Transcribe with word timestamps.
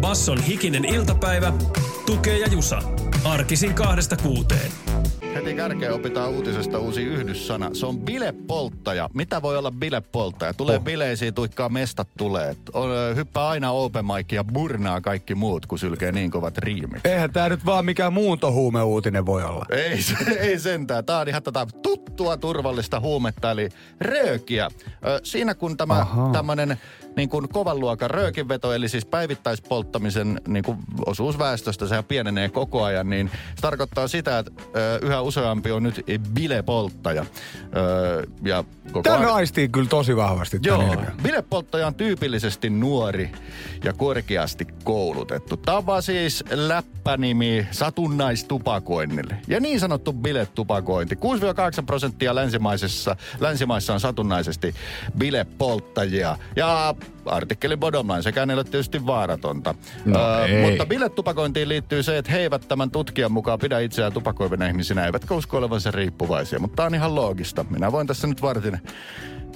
Basson 0.00 0.42
hikinen 0.42 0.84
iltapäivä, 0.84 1.52
tukee 2.06 2.38
ja 2.38 2.46
jusa. 2.46 2.82
Arkisin 3.24 3.74
kahdesta 3.74 4.16
kuuteen. 4.16 4.87
Heti 5.34 5.54
kärkeen 5.54 5.92
opitaan 5.92 6.30
uutisesta 6.30 6.78
uusi 6.78 7.02
yhdyssana. 7.02 7.70
Se 7.72 7.86
on 7.86 7.98
bilepolttaja. 7.98 9.10
Mitä 9.14 9.42
voi 9.42 9.56
olla 9.56 9.70
bilepolttaja? 9.70 10.54
Tulee 10.54 10.76
oh. 10.76 10.84
bileisiin, 10.84 11.34
tuikkaa 11.34 11.68
mestat 11.68 12.08
tulee. 12.18 12.56
On, 12.72 12.90
hyppää 13.16 13.48
aina 13.48 13.70
open 13.70 14.04
mic 14.04 14.32
ja 14.32 14.44
burnaa 14.44 15.00
kaikki 15.00 15.34
muut, 15.34 15.66
kun 15.66 15.78
sylkee 15.78 16.12
niin 16.12 16.30
kovat 16.30 16.58
riimit. 16.58 17.06
Eihän 17.06 17.32
tää 17.32 17.48
nyt 17.48 17.66
vaan 17.66 17.84
mikään 17.84 18.12
muuntohuumeuutinen 18.12 19.26
voi 19.26 19.44
olla. 19.44 19.66
Ei, 19.70 19.98
ei 20.48 20.58
sentään. 20.58 21.04
Tää 21.04 21.18
on 21.18 21.28
ihan 21.28 21.42
tätä 21.42 21.66
tuttua 21.82 22.36
turvallista 22.36 23.00
huumetta, 23.00 23.50
eli 23.50 23.68
röökiä. 24.00 24.68
Siinä 25.22 25.54
kun 25.54 25.76
tämä 25.76 26.06
tämmönen 26.32 26.78
niin 27.18 27.28
kuin 27.28 27.48
kovan 27.48 27.80
luokan 27.80 28.10
röökinveto, 28.10 28.72
eli 28.72 28.88
siis 28.88 29.06
päivittäispolttamisen 29.06 30.40
niin 30.48 30.64
kuin 30.64 30.78
osuus 31.06 31.38
väestöstä, 31.38 31.86
se 31.86 32.02
pienenee 32.02 32.48
koko 32.48 32.84
ajan, 32.84 33.10
niin 33.10 33.30
se 33.54 33.60
tarkoittaa 33.60 34.08
sitä, 34.08 34.38
että 34.38 34.52
ö, 34.76 35.06
yhä 35.18 35.22
useampi 35.22 35.72
on 35.72 35.82
nyt 35.82 36.04
bilepolttaja. 36.34 37.26
Ö, 37.76 38.26
ja 38.42 38.64
koko 38.86 39.02
Tämä 39.02 39.18
ajan... 39.18 39.34
aistii 39.34 39.68
kyllä 39.68 39.88
tosi 39.88 40.16
vahvasti. 40.16 40.58
Joo, 40.62 40.96
bilepolttaja 41.22 41.86
on 41.86 41.94
tyypillisesti 41.94 42.70
nuori 42.70 43.32
ja 43.84 43.92
korkeasti 43.92 44.66
koulutettu. 44.84 45.56
Tämä 45.56 46.00
siis 46.00 46.44
läppänimi 46.50 47.66
satunnaistupakoinnille. 47.70 49.36
Ja 49.48 49.60
niin 49.60 49.80
sanottu 49.80 50.12
biletupakointi. 50.12 51.14
6-8 51.14 51.18
prosenttia 51.86 52.34
länsimaisessa, 52.34 53.16
länsimaissa 53.40 53.94
on 53.94 54.00
satunnaisesti 54.00 54.74
bilepolttajia. 55.18 56.36
Ja 56.56 56.94
artikkeli 57.26 57.76
Bodomlain, 57.76 58.22
sekään 58.22 58.50
ei 58.50 58.54
ole 58.54 58.64
tietysti 58.64 59.06
vaaratonta. 59.06 59.74
No, 60.04 60.18
öö, 60.20 60.70
mutta 60.70 60.86
biletupakointiin 60.86 61.68
liittyy 61.68 62.02
se, 62.02 62.18
että 62.18 62.32
he 62.32 62.38
eivät 62.38 62.68
tämän 62.68 62.90
tutkijan 62.90 63.32
mukaan 63.32 63.58
pidä 63.58 63.78
itseään 63.78 64.12
tupakoivina 64.12 64.66
ihmisinä, 64.66 65.06
eivätkä 65.08 65.34
usko 65.34 65.56
olevansa 65.56 65.90
riippuvaisia. 65.90 66.58
Mutta 66.58 66.76
tämä 66.76 66.86
on 66.86 66.94
ihan 66.94 67.14
loogista. 67.14 67.64
Minä 67.70 67.92
voin 67.92 68.06
tässä 68.06 68.26
nyt 68.26 68.42
vartin 68.42 68.80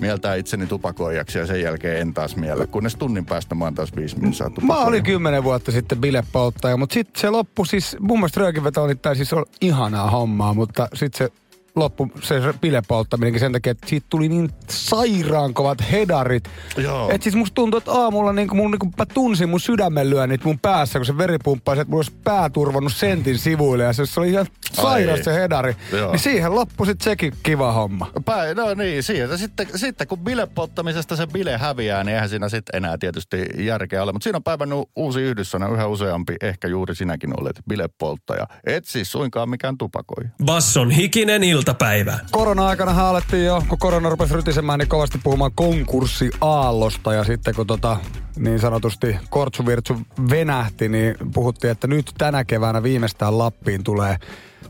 mieltää 0.01 0.35
itseni 0.35 0.67
tupakoijaksi 0.67 1.39
ja 1.39 1.47
sen 1.47 1.63
jälkeen 1.63 2.01
en 2.01 2.15
taas 2.15 2.37
miele, 2.37 2.67
kunnes 2.67 2.97
tunnin 2.97 3.27
päästä 3.27 3.55
mä 3.55 3.65
oon 3.65 3.75
taas 3.75 3.97
viisi 3.97 4.19
minuuttia 4.19 4.51
Mä 4.67 4.85
olin 4.85 5.03
kymmenen 5.03 5.45
vuotta 5.45 5.73
sitten 5.73 5.99
bilepolttaja, 5.99 6.77
mutta 6.77 6.95
sitten 6.95 7.21
se 7.21 7.31
loppu 7.31 7.65
siis, 7.65 7.97
mun 8.01 8.19
mielestä 8.19 8.41
röökinveto 8.41 8.83
oli 8.83 8.95
siis 9.15 9.33
on 9.33 9.45
ihanaa 9.61 10.11
hommaa, 10.11 10.55
mutta 10.55 10.89
sitten 10.95 11.19
se 11.19 11.42
loppu 11.77 12.11
se 12.23 12.41
bilepolttaminenkin 12.61 13.41
sen 13.41 13.53
takia, 13.53 13.71
että 13.71 13.87
siitä 13.89 14.07
tuli 14.11 14.29
niin 14.29 14.51
sairaan 14.71 15.55
kovat 15.55 15.79
hedarit. 15.93 16.45
Joo. 16.77 17.11
Et 17.11 17.23
siis 17.23 17.35
musta 17.35 17.55
tuntuu, 17.55 17.79
että 17.79 17.93
aamulla 17.93 18.33
niin 18.33 18.57
mun, 18.57 18.71
niin 18.71 18.93
mä 18.99 19.07
tunsin 19.07 19.49
mun 19.49 19.61
sydämen 19.61 20.11
lyönnit 20.11 20.45
mun 20.45 20.59
päässä, 20.59 20.99
kun 20.99 21.07
se 21.07 21.19
veri 21.19 21.37
pumppasi, 21.45 21.81
että 21.81 21.91
mulla 21.91 21.99
olisi 21.99 22.21
pää 22.25 22.51
turvannut 22.51 22.93
sentin 22.93 23.39
sivuille 23.39 23.85
ja 23.85 23.93
se, 23.93 24.07
se 24.07 24.21
oli 24.21 24.31
ihan 24.31 24.47
sairas 24.73 25.21
se 25.21 25.35
hedari. 25.35 25.77
Joo. 25.93 26.11
Niin 26.11 26.21
siihen 26.21 26.55
loppui 26.55 26.87
sitten 26.87 27.05
sekin 27.05 27.33
kiva 27.43 27.73
homma. 27.73 28.11
Päin, 28.25 28.57
no 28.57 28.75
niin, 28.75 29.03
siihen. 29.03 29.39
Sitten, 29.39 29.67
sitten 29.77 30.07
kun 30.07 30.19
bilepolttamisesta 30.19 31.17
se 31.17 31.27
bile 31.27 31.57
häviää, 31.57 32.05
niin 32.05 32.15
eihän 32.15 32.29
siinä 32.29 32.49
sitten 32.49 32.77
enää 32.77 32.99
tietysti 32.99 33.47
järkeä 33.59 34.03
ole. 34.03 34.13
Mutta 34.13 34.25
siinä 34.25 34.37
on 34.37 34.43
päivän 34.43 34.69
uusi 34.97 35.21
yhdyssana, 35.21 35.69
yhä 35.69 35.87
useampi, 35.87 36.35
ehkä 36.43 36.69
juuri 36.69 36.95
sinäkin 36.95 37.41
olet 37.41 37.57
bilepolttaja. 37.69 38.47
Et 38.67 38.85
siis 38.85 39.13
suinkaan 39.13 39.51
mikään 39.51 39.79
tupakoi. 39.79 40.25
Basson 40.45 40.91
hikinen 40.91 41.45
il 41.45 41.62
iltapäivä. 41.63 42.19
Korona-aikana 42.31 43.09
alettiin 43.09 43.45
jo, 43.45 43.63
kun 43.69 43.79
korona 43.79 44.09
rupesi 44.09 44.35
rytisemään, 44.35 44.79
niin 44.79 44.89
kovasti 44.89 45.19
puhumaan 45.23 45.51
konkurssiaallosta. 45.55 47.13
Ja 47.13 47.25
sitten 47.25 47.55
kun 47.55 47.67
tota, 47.67 47.97
niin 48.37 48.59
sanotusti 48.59 49.17
kortsuvirtsu 49.31 49.97
venähti, 50.31 50.89
niin 50.89 51.15
puhuttiin, 51.35 51.71
että 51.71 51.87
nyt 51.87 52.13
tänä 52.19 52.45
keväänä 52.45 52.83
viimeistään 52.83 53.39
Lappiin 53.39 53.85
tulee 53.85 54.17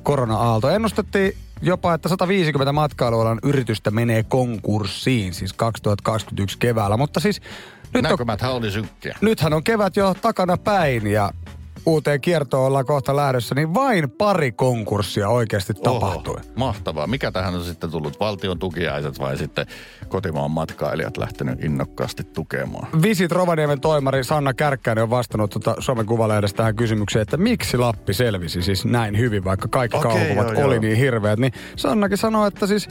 korona-aalto. 0.03 0.71
Ennustettiin 0.71 1.37
jopa, 1.63 1.95
että 1.95 2.09
150 2.09 2.73
matkailualan 2.73 3.39
yritystä 3.43 3.91
menee 3.91 4.23
konkurssiin, 4.23 5.35
siis 5.35 5.53
2021 5.53 6.59
keväällä. 6.59 6.97
Mutta 6.97 7.21
siis 7.21 7.41
nyt 7.95 8.07
on, 8.07 8.51
oli 8.51 8.71
synkkiä. 8.71 9.19
Nythän 9.21 9.53
on 9.53 9.65
kevät 9.65 9.97
jo 9.97 10.15
takana 10.23 10.57
päin 10.57 11.07
ja 11.07 11.31
uuteen 11.87 12.21
kiertoon 12.21 12.67
ollaan 12.67 12.87
kohta 12.87 13.17
lähdössä, 13.17 13.55
niin 13.55 13.75
vain 13.75 14.11
pari 14.11 14.53
konkurssia 14.53 15.29
oikeasti 15.29 15.73
Oho, 15.87 15.95
tapahtui. 15.95 16.37
Mahtavaa. 16.55 17.07
Mikä 17.07 17.33
tähän 17.33 17.55
on 17.55 17.65
sitten 17.65 17.91
tullut? 17.91 18.21
Valtion 18.21 18.59
tukiaiset 18.59 19.19
vai 19.19 19.37
sitten 19.37 19.67
kotimaan 20.09 20.51
matkailijat 20.51 21.17
lähtenyt 21.17 21.65
innokkaasti 21.65 22.25
tukemaan? 22.25 22.89
Visit 23.03 23.33
Rovaniemen 23.33 23.81
toimari 23.81 24.25
Sanna 24.25 24.55
Kärkkäinen 24.55 25.05
on 25.05 25.11
vastannut 25.11 25.51
tuota 25.51 25.75
Suomen 25.79 26.07
Kuvalehdestä 26.07 26.57
tähän 26.57 26.77
kysymykseen, 26.77 27.23
että 27.23 27.37
miksi 27.37 27.77
Lappi 27.77 28.15
selvisi 28.15 28.63
siis 28.63 28.85
näin 28.85 29.19
hyvin, 29.19 29.45
vaikka 29.45 29.69
kaikki 29.69 29.97
okay, 29.97 30.13
kauhuvat 30.13 30.49
oli 30.49 30.75
joo. 30.75 30.81
niin 30.81 30.97
hirveät. 30.97 31.39
Niin 31.39 31.53
Sannakin 31.77 32.19
sanoi, 32.19 32.49
että 32.49 32.67
siis 32.67 32.89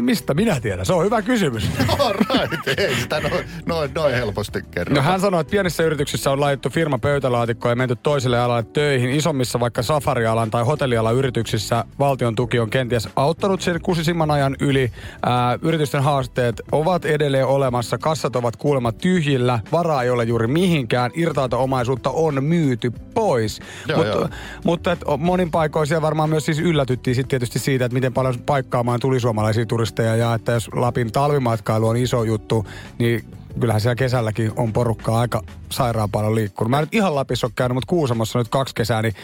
Mistä 0.00 0.34
minä 0.34 0.60
tiedän? 0.60 0.86
Se 0.86 0.92
on 0.92 1.04
hyvä 1.04 1.22
kysymys. 1.22 1.68
No 1.98 2.12
right, 2.12 2.78
ei 2.78 2.94
sitä 2.94 3.20
noin, 3.20 3.44
noin, 3.66 3.90
noin 3.94 4.14
helposti 4.14 4.60
kerro. 4.70 4.94
No 4.94 5.02
hän 5.02 5.20
sanoi, 5.20 5.40
että 5.40 5.50
pienissä 5.50 5.82
yrityksissä 5.82 6.30
on 6.30 6.40
laitettu 6.40 6.70
firma 6.70 6.98
pöytälaatikkoon 6.98 7.72
ja 7.72 7.76
menty 7.76 7.96
toiselle 7.96 8.40
alalle 8.40 8.62
töihin. 8.62 9.10
Isommissa 9.10 9.60
vaikka 9.60 9.82
safarialan 9.82 10.50
tai 10.50 10.64
hotellialan 10.64 11.14
yrityksissä 11.14 11.84
valtion 11.98 12.34
tuki 12.34 12.58
on 12.58 12.70
kenties 12.70 13.08
auttanut 13.16 13.60
sen 13.60 13.80
kusisimman 13.82 14.30
ajan 14.30 14.56
yli. 14.60 14.92
Ää, 15.22 15.58
yritysten 15.62 16.02
haasteet 16.02 16.62
ovat 16.72 17.04
edelleen 17.04 17.46
olemassa. 17.46 17.98
Kassat 17.98 18.36
ovat 18.36 18.56
kuulemma 18.56 18.92
tyhjillä. 18.92 19.60
Varaa 19.72 20.02
ei 20.02 20.10
ole 20.10 20.24
juuri 20.24 20.46
mihinkään. 20.46 21.10
Irtauto-omaisuutta 21.14 22.10
on 22.10 22.44
myyty 22.44 22.90
pois. 23.14 23.60
Joo, 23.88 23.98
Mut, 23.98 24.06
joo. 24.06 24.28
Mutta 24.64 24.92
et, 24.92 25.00
monin 25.18 25.50
paikoin 25.50 25.86
siellä 25.86 26.02
varmaan 26.02 26.30
myös 26.30 26.44
siis 26.44 26.58
yllätyttiin 26.58 27.14
sit 27.14 27.28
tietysti 27.28 27.58
siitä, 27.58 27.84
että 27.84 27.94
miten 27.94 28.12
paljon 28.12 28.34
paikkaamaan 28.46 29.00
tuli 29.00 29.20
suomalaisia 29.20 29.41
suomalaisia 29.42 29.66
turisteja 29.66 30.16
ja 30.16 30.34
että 30.34 30.52
jos 30.52 30.70
Lapin 30.72 31.12
talvimatkailu 31.12 31.88
on 31.88 31.96
iso 31.96 32.24
juttu, 32.24 32.66
niin 32.98 33.24
kyllähän 33.60 33.80
siellä 33.80 33.94
kesälläkin 33.94 34.52
on 34.56 34.72
porukkaa 34.72 35.20
aika 35.20 35.42
sairaan 35.70 36.10
paljon 36.10 36.34
liikkunut. 36.34 36.70
Mä 36.70 36.78
en 36.78 36.82
nyt 36.82 36.94
ihan 36.94 37.14
Lapissa 37.14 37.46
ole 37.46 37.52
käynyt, 37.56 37.74
mutta 37.74 37.88
Kuusamossa 37.88 38.38
nyt 38.38 38.48
kaksi 38.48 38.74
kesää, 38.74 39.02
niin 39.02 39.14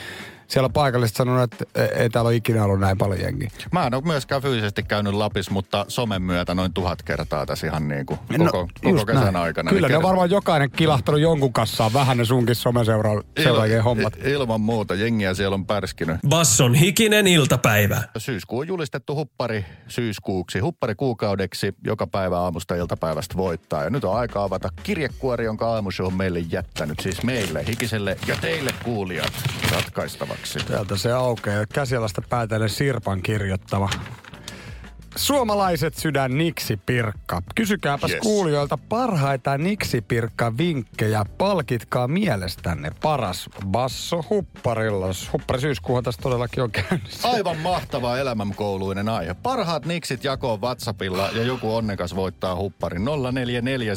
siellä 0.48 0.68
paikalliset 0.68 1.16
sanonut, 1.16 1.42
että 1.42 1.64
ei 1.96 2.10
täällä 2.10 2.28
ole 2.28 2.36
ikinä 2.36 2.64
ollut 2.64 2.80
näin 2.80 2.98
paljon 2.98 3.20
jengiä. 3.20 3.50
Mä 3.72 3.86
en 3.86 3.94
ole 3.94 4.02
myöskään 4.02 4.42
fyysisesti 4.42 4.82
käynyt 4.82 5.12
Lapis, 5.12 5.50
mutta 5.50 5.84
somen 5.88 6.22
myötä 6.22 6.54
noin 6.54 6.72
tuhat 6.72 7.02
kertaa 7.02 7.46
tässä 7.46 7.66
ihan 7.66 7.88
niin 7.88 8.06
kuin 8.06 8.20
no, 8.38 8.44
koko, 8.44 8.68
no, 8.82 8.92
koko 8.92 9.06
kesän 9.06 9.22
näin. 9.22 9.36
aikana. 9.36 9.70
Kyllä 9.70 9.88
niin 9.88 9.92
ne 9.92 9.96
on 9.96 10.02
varmaan 10.02 10.30
jokainen 10.30 10.70
kilahtanut 10.70 11.20
jonkun 11.20 11.52
kanssaan 11.52 11.92
vähän 11.92 12.18
ne 12.18 12.24
sunkin 12.24 12.54
someseuraajien 12.54 13.84
hommat. 13.84 14.16
Ilman 14.24 14.60
muuta, 14.60 14.94
jengiä 14.94 15.34
siellä 15.34 15.54
on 15.54 15.66
pärskinyt. 15.66 16.16
Basson 16.28 16.74
hikinen 16.74 17.26
iltapäivä. 17.26 18.02
Syyskuu 18.18 18.58
on 18.58 18.68
julistettu 18.68 19.14
huppari 19.14 19.64
syyskuuksi, 19.88 20.58
huppari 20.58 20.94
kuukaudeksi, 20.94 21.74
joka 21.84 22.06
päivä 22.06 22.38
aamusta 22.38 22.74
iltapäivästä 22.74 23.36
voittaa. 23.36 23.84
Ja 23.84 23.90
nyt 23.90 24.04
on 24.04 24.16
aika 24.16 24.44
avata 24.44 24.68
kirjekuori, 24.82 25.44
jonka 25.44 25.68
aamushow 25.74 26.06
on 26.06 26.14
meille 26.14 26.38
jättänyt, 26.38 27.00
siis 27.00 27.22
meille, 27.22 27.64
hikiselle 27.68 28.16
ja 28.26 28.36
teille 28.40 28.70
kuulijat 28.84 29.32
ratkaistava 29.72 30.37
seuraavaksi. 30.44 30.72
Täältä 30.72 30.96
se 30.96 31.12
aukeaa. 31.12 31.66
Käsialasta 31.66 32.22
päätellen 32.28 32.70
Sirpan 32.70 33.22
kirjoittava. 33.22 33.90
Suomalaiset 35.16 35.94
sydän 35.94 36.38
niksipirkka. 36.38 37.42
Kysykääpäs 37.54 38.10
yes. 38.10 38.20
kuulijoilta 38.20 38.78
parhaita 38.88 39.58
niksipirkka 39.58 40.56
vinkkejä. 40.58 41.24
Palkitkaa 41.38 42.08
mielestänne 42.08 42.90
paras 43.02 43.50
basso 43.66 44.24
hupparilla. 44.30 45.06
Huppari 45.32 45.60
syyskuuhan 45.60 46.04
tässä 46.04 46.22
todellakin 46.22 46.62
on 46.62 46.70
käynnissä. 46.70 47.28
Aivan 47.28 47.56
mahtava 47.56 48.18
elämänkouluinen 48.18 49.08
aihe. 49.08 49.34
Parhaat 49.34 49.86
niksit 49.86 50.24
jakoon 50.24 50.60
WhatsAppilla 50.60 51.28
ja 51.32 51.42
joku 51.42 51.76
onnekas 51.76 52.14
voittaa 52.14 52.56
hupparin 52.56 53.04
044 53.04 53.94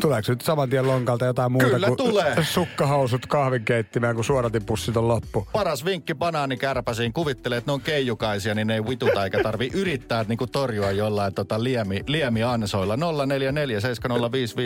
Tuleeko 0.00 0.32
nyt 0.32 0.40
saman 0.40 0.70
tien 0.70 0.86
lonkalta 0.86 1.24
jotain 1.24 1.52
muuta 1.52 1.66
Kyllä 1.66 1.86
kuin 1.86 1.96
tulee. 1.96 2.44
sukkahousut 2.44 3.26
kahvinkeittimään, 3.26 4.14
kun 4.14 4.24
suodatipussit 4.24 4.96
on 4.96 5.08
loppu? 5.08 5.48
Paras 5.52 5.84
vinkki 5.84 6.14
banaanikärpäsiin. 6.14 7.12
Kuvittelee, 7.12 7.58
että 7.58 7.70
ne 7.70 7.72
on 7.72 7.80
keijukaan 7.80 8.19
likaisia, 8.20 8.54
niin 8.54 8.66
ne 8.66 8.74
ei 8.74 8.86
vituta 8.86 9.24
eikä 9.24 9.42
tarvi 9.42 9.70
yrittää 9.74 10.24
niinku 10.28 10.46
torjua 10.46 10.90
jollain 10.90 11.34
tota 11.34 11.64
liemi, 11.64 12.00
liemiansoilla. 12.06 12.96
044 13.26 13.80
705 13.80 14.56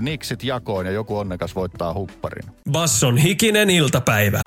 Niksit 0.00 0.44
jakoon 0.44 0.86
ja 0.86 0.92
joku 0.92 1.18
onnekas 1.18 1.54
voittaa 1.54 1.94
hupparin. 1.94 2.50
Basson 2.70 3.16
hikinen 3.16 3.70
iltapäivä. 3.70 4.40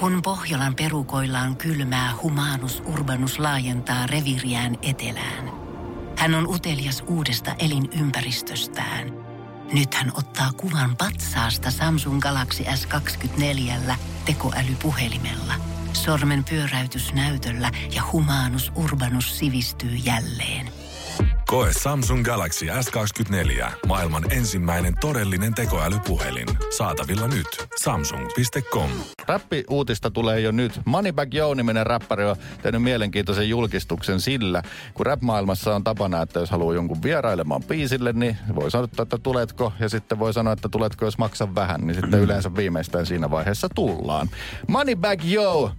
Kun 0.00 0.22
Pohjolan 0.22 0.74
perukoillaan 0.74 1.56
kylmää, 1.56 2.12
humanus 2.22 2.82
urbanus 2.92 3.38
laajentaa 3.38 4.06
reviriään 4.06 4.78
etelään. 4.82 5.50
Hän 6.16 6.34
on 6.34 6.48
utelias 6.48 7.04
uudesta 7.06 7.54
elinympäristöstään. 7.58 9.12
Nyt 9.72 9.94
hän 9.94 10.12
ottaa 10.18 10.52
kuvan 10.56 10.96
patsaasta 10.96 11.70
Samsung 11.70 12.20
Galaxy 12.20 12.62
S24 12.62 13.94
tekoälypuhelimella. 14.24 15.54
Sormen 15.96 16.44
pyöräytys 16.44 17.12
näytöllä 17.12 17.70
ja 17.94 18.02
humanus 18.12 18.72
urbanus 18.74 19.38
sivistyy 19.38 19.90
jälleen. 19.90 20.65
Koe 21.56 21.68
Samsung 21.82 22.24
Galaxy 22.24 22.66
S24. 22.66 23.70
Maailman 23.86 24.32
ensimmäinen 24.32 24.94
todellinen 25.00 25.54
tekoälypuhelin. 25.54 26.48
Saatavilla 26.76 27.28
nyt. 27.28 27.46
Samsung.com. 27.76 28.90
Räppi-uutista 29.26 30.10
tulee 30.10 30.40
jo 30.40 30.50
nyt. 30.50 30.80
Moneybag 30.84 31.34
Joe-niminen 31.34 31.86
räppäri 31.86 32.24
on 32.24 32.36
tehnyt 32.62 32.82
mielenkiintoisen 32.82 33.48
julkistuksen 33.48 34.20
sillä, 34.20 34.62
kun 34.94 35.06
rap-maailmassa 35.06 35.74
on 35.74 35.84
tapana, 35.84 36.22
että 36.22 36.40
jos 36.40 36.50
haluaa 36.50 36.74
jonkun 36.74 37.02
vierailemaan 37.02 37.62
biisille, 37.62 38.12
niin 38.12 38.36
voi 38.54 38.70
sanoa, 38.70 38.88
että 39.02 39.18
tuletko, 39.18 39.72
ja 39.80 39.88
sitten 39.88 40.18
voi 40.18 40.32
sanoa, 40.32 40.52
että 40.52 40.68
tuletko, 40.68 41.04
jos 41.04 41.18
maksan 41.18 41.54
vähän, 41.54 41.80
niin 41.80 41.94
sitten 41.94 42.20
yleensä 42.24 42.56
viimeistään 42.56 43.06
siinä 43.06 43.30
vaiheessa 43.30 43.68
tullaan. 43.74 44.28
Moneybag 44.68 45.24
Joe 45.24 45.70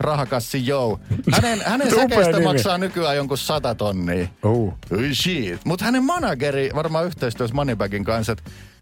rahakassi 0.00 0.66
Joe. 0.66 0.98
Hänen, 1.32 1.62
hänen 1.64 1.90
säkeistä 1.96 2.40
maksaa 2.40 2.78
nykyään 2.78 3.16
jonkun 3.16 3.38
sata 3.38 3.74
tonnia. 3.74 4.28
Uh. 4.44 4.74
Shit. 5.12 5.64
Mutta 5.64 5.84
hänen 5.84 6.04
manageri 6.04 6.70
varmaan 6.74 7.06
yhteistyössä 7.06 7.54
Moneybagin 7.54 8.04
kanssa, 8.04 8.36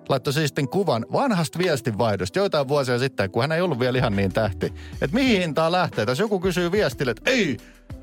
laittoi 0.08 0.32
siis 0.32 0.48
sitten 0.48 0.68
kuvan 0.68 1.06
vanhasta 1.12 1.58
viestinvaihdosta 1.58 2.38
joitain 2.38 2.68
vuosia 2.68 2.98
sitten, 2.98 3.30
kun 3.30 3.42
hän 3.42 3.52
ei 3.52 3.60
ollut 3.60 3.80
vielä 3.80 3.98
ihan 3.98 4.16
niin 4.16 4.32
tähti. 4.32 4.66
Että 5.00 5.14
mihin 5.14 5.40
hintaan 5.40 5.72
lähtee? 5.72 6.06
Tässä 6.06 6.22
joku 6.22 6.40
kysyy 6.40 6.72
viestille, 6.72 7.10
että 7.10 7.30
ei, 7.30 7.56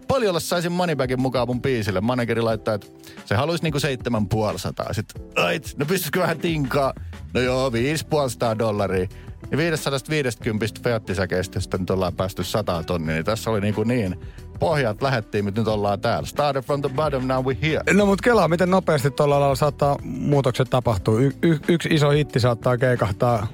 paljon 0.07 0.41
saisin 0.41 0.71
Moneybagin 0.71 1.21
mukaan 1.21 1.47
mun 1.47 1.61
biisille. 1.61 2.01
Manageri 2.01 2.41
laittaa, 2.41 2.73
että 2.73 2.87
se 3.25 3.35
haluaisi 3.35 3.63
niinku 3.63 3.79
seitsemän 3.79 4.29
puolisataa. 4.29 4.93
Sitten, 4.93 5.21
ait, 5.35 5.73
no 5.77 5.85
pystyisikö 5.85 6.19
vähän 6.19 6.39
tinkaa? 6.39 6.93
No 7.33 7.41
joo, 7.41 7.71
viisi 7.71 8.05
puolisataa 8.05 8.57
dollaria. 8.57 9.07
Ja 9.51 9.57
550 9.57 10.79
feattisäkeistä 10.83 11.59
sitten 11.59 11.79
nyt 11.79 11.89
ollaan 11.89 12.13
päästy 12.15 12.43
100 12.43 12.83
tonnia. 12.83 13.13
Niin 13.15 13.25
tässä 13.25 13.49
oli 13.51 13.61
niinku 13.61 13.83
niin, 13.83 14.19
pohjat 14.59 15.01
lähettiin, 15.01 15.45
mutta 15.45 15.61
nyt 15.61 15.67
ollaan 15.67 16.01
täällä. 16.01 16.27
Started 16.27 16.63
from 16.63 16.81
the 16.81 16.89
bottom, 16.89 17.27
now 17.27 17.45
we 17.45 17.57
here. 17.61 17.93
No 17.93 18.05
mut 18.05 18.21
kelaa, 18.21 18.47
miten 18.47 18.71
nopeasti 18.71 19.11
tuolla 19.11 19.39
lailla 19.39 19.55
saattaa 19.55 19.97
muutokset 20.03 20.69
tapahtua. 20.69 21.19
Y- 21.19 21.31
y- 21.41 21.59
yksi 21.67 21.89
iso 21.91 22.09
hitti 22.09 22.39
saattaa 22.39 22.77
keikahtaa 22.77 23.47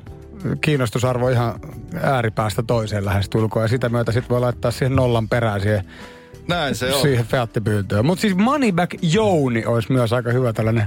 kiinnostusarvo 0.62 1.30
ihan 1.30 1.60
ääripäästä 2.02 2.64
toiseen 2.64 3.06
lähestulkoon. 3.06 3.64
Ja 3.64 3.68
sitä 3.70 3.90
myötä 3.90 4.12
sitten 4.12 4.30
voi 4.30 4.40
laittaa 4.40 4.72
siihen 4.72 4.96
nollan 4.96 5.30
perään 5.30 5.62
siihen, 5.62 5.86
Näin 6.48 6.76
se 6.76 6.94
on. 6.94 7.02
siihen 7.02 7.26
feattipyyntöön. 7.26 8.06
Mutta 8.06 8.22
siis 8.22 8.36
Moneyback 8.36 8.96
Jouni 9.02 9.66
olisi 9.66 9.92
myös 9.92 10.14
aika 10.14 10.32
hyvä 10.32 10.54
tällainen 10.54 10.86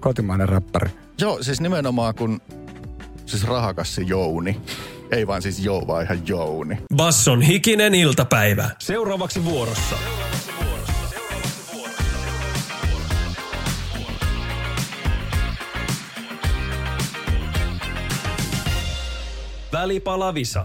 kotimainen 0.00 0.48
räppäri. 0.48 0.90
Joo, 1.20 1.42
siis 1.42 1.60
nimenomaan 1.60 2.14
kun, 2.14 2.40
siis 3.26 3.44
rahakassi 3.44 4.08
Jouni. 4.08 4.60
Ei 5.10 5.26
vaan 5.26 5.42
siis 5.42 5.64
Jou, 5.64 5.86
vaan 5.86 6.04
ihan 6.04 6.28
Jouni. 6.28 6.78
Basson 6.96 7.42
hikinen 7.42 7.94
iltapäivä. 7.94 8.70
Seuraavaksi 8.78 9.44
vuorossa. 9.44 9.96
Välipalavisa. 19.72 20.62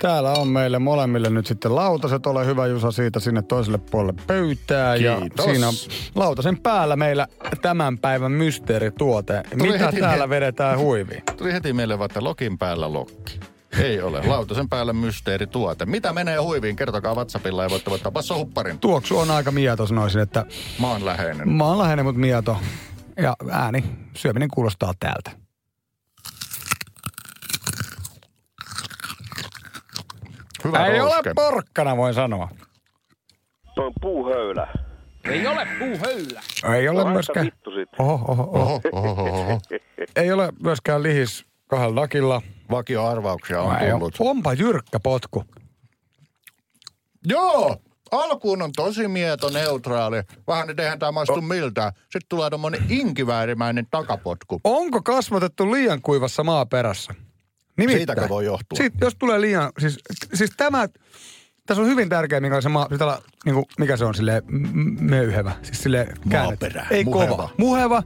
Täällä 0.00 0.32
on 0.32 0.48
meille 0.48 0.78
molemmille 0.78 1.30
nyt 1.30 1.46
sitten 1.46 1.74
lautaset. 1.74 2.26
Ole 2.26 2.46
hyvä 2.46 2.66
Jusa 2.66 2.90
siitä 2.90 3.20
sinne 3.20 3.42
toiselle 3.42 3.78
puolelle 3.78 4.22
pöytää. 4.26 4.98
Kiitos. 4.98 5.46
Ja 5.46 5.52
siinä 5.52 5.68
on 5.68 5.74
lautasen 6.14 6.58
päällä 6.58 6.96
meillä 6.96 7.28
tämän 7.66 7.98
päivän 7.98 8.32
mysteerituote. 8.32 9.42
Tuli 9.58 9.72
Mitä 9.72 9.92
täällä 10.00 10.26
mie- 10.26 10.28
vedetään 10.36 10.78
huiviin? 10.78 11.22
Tuli 11.36 11.52
heti 11.52 11.72
mieleen, 11.72 12.02
että 12.02 12.24
lokin 12.24 12.58
päällä 12.58 12.92
lokki. 12.92 13.40
Ei 13.82 14.00
ole. 14.02 14.26
Lautasen 14.26 14.68
päällä 14.68 14.92
mysteerituote. 14.92 15.86
Mitä 15.86 16.12
menee 16.12 16.36
huiviin? 16.36 16.76
Kertokaa 16.76 17.14
WhatsAppilla 17.14 17.62
ja 17.62 17.70
voitte 17.70 17.90
voittaa 17.90 18.12
Basso 18.12 18.38
Hupparin. 18.38 18.78
Tuoksu 18.78 19.18
on 19.18 19.30
aika 19.30 19.50
mieto, 19.50 19.86
sanoisin, 19.86 20.20
että 20.20 20.44
Maanläheinen. 20.78 21.48
mä 21.48 21.64
oon 21.64 21.78
läheinen, 21.78 22.04
mutta 22.04 22.20
mieto. 22.20 22.56
Ja 23.16 23.36
ääni, 23.50 23.84
syöminen 24.14 24.48
kuulostaa 24.48 24.92
täältä. 25.00 25.30
Hyvä 30.64 30.86
Ei 30.86 30.98
rouske. 30.98 31.16
ole 31.28 31.34
porkkana, 31.34 31.96
voin 31.96 32.14
sanoa. 32.14 32.48
Se 33.74 33.80
on 33.80 33.92
puuhöylä. 34.00 34.85
Ei 35.28 35.46
ole 35.46 36.94
No, 36.94 36.98
aika 37.00 37.10
myöskään... 37.10 37.46
vittu 37.46 37.70
sit. 37.70 37.88
Oho, 37.98 38.24
oho, 38.28 38.42
oho. 38.52 38.80
Oho, 38.92 39.10
oho, 39.10 39.40
oho. 39.40 39.60
Ei 40.16 40.32
ole 40.32 40.52
myöskään 40.62 41.02
lihis 41.02 41.46
kahdella 41.66 42.00
dakilla. 42.02 42.42
Vakioarvauksia 42.70 43.62
on 43.62 43.76
Ei 43.82 43.92
ole. 43.92 43.98
tullut. 43.98 44.14
Onpa 44.18 44.52
jyrkkä 44.52 45.00
potku. 45.00 45.44
Joo! 47.24 47.76
Alkuun 48.12 48.62
on 48.62 48.72
tosi 48.76 49.08
mieto, 49.08 49.50
neutraali. 49.50 50.16
Vähän 50.46 50.66
nyt 50.66 50.80
eihän 50.80 50.98
tämä 50.98 51.12
maistu 51.12 51.40
miltään. 51.40 51.92
Sitten 52.02 52.28
tulee 52.28 52.50
tommonen 52.50 52.84
inkiväärimäinen 52.88 53.86
takapotku. 53.90 54.60
Onko 54.64 55.02
kasvatettu 55.02 55.72
liian 55.72 56.02
kuivassa 56.02 56.44
maaperässä? 56.44 57.14
Siitäkö 57.90 58.28
voi 58.28 58.44
johtua? 58.44 58.76
Siitä, 58.76 58.96
jos 59.00 59.14
tulee 59.18 59.40
liian, 59.40 59.72
siis, 59.78 59.98
siis 60.34 60.50
tämä, 60.56 60.88
tässä 61.66 61.82
on 61.82 61.88
hyvin 61.88 62.08
tärkeä, 62.08 62.40
mikä 62.40 62.60
se 62.60 62.68
maa, 62.68 62.88
pitää 62.88 63.06
olla, 63.06 63.22
niin 63.44 63.54
kuin, 63.54 63.66
mikä 63.78 63.96
se 63.96 64.04
on 64.04 64.14
silleen 64.14 64.42
m- 64.48 65.04
möyhevä, 65.10 65.52
siis 65.62 65.84
käännetty. 66.28 66.66
Maaperä, 66.66 66.86
Ei 66.90 67.04
muheva. 67.04 67.30
kova, 67.30 67.48
muheva. 67.58 68.02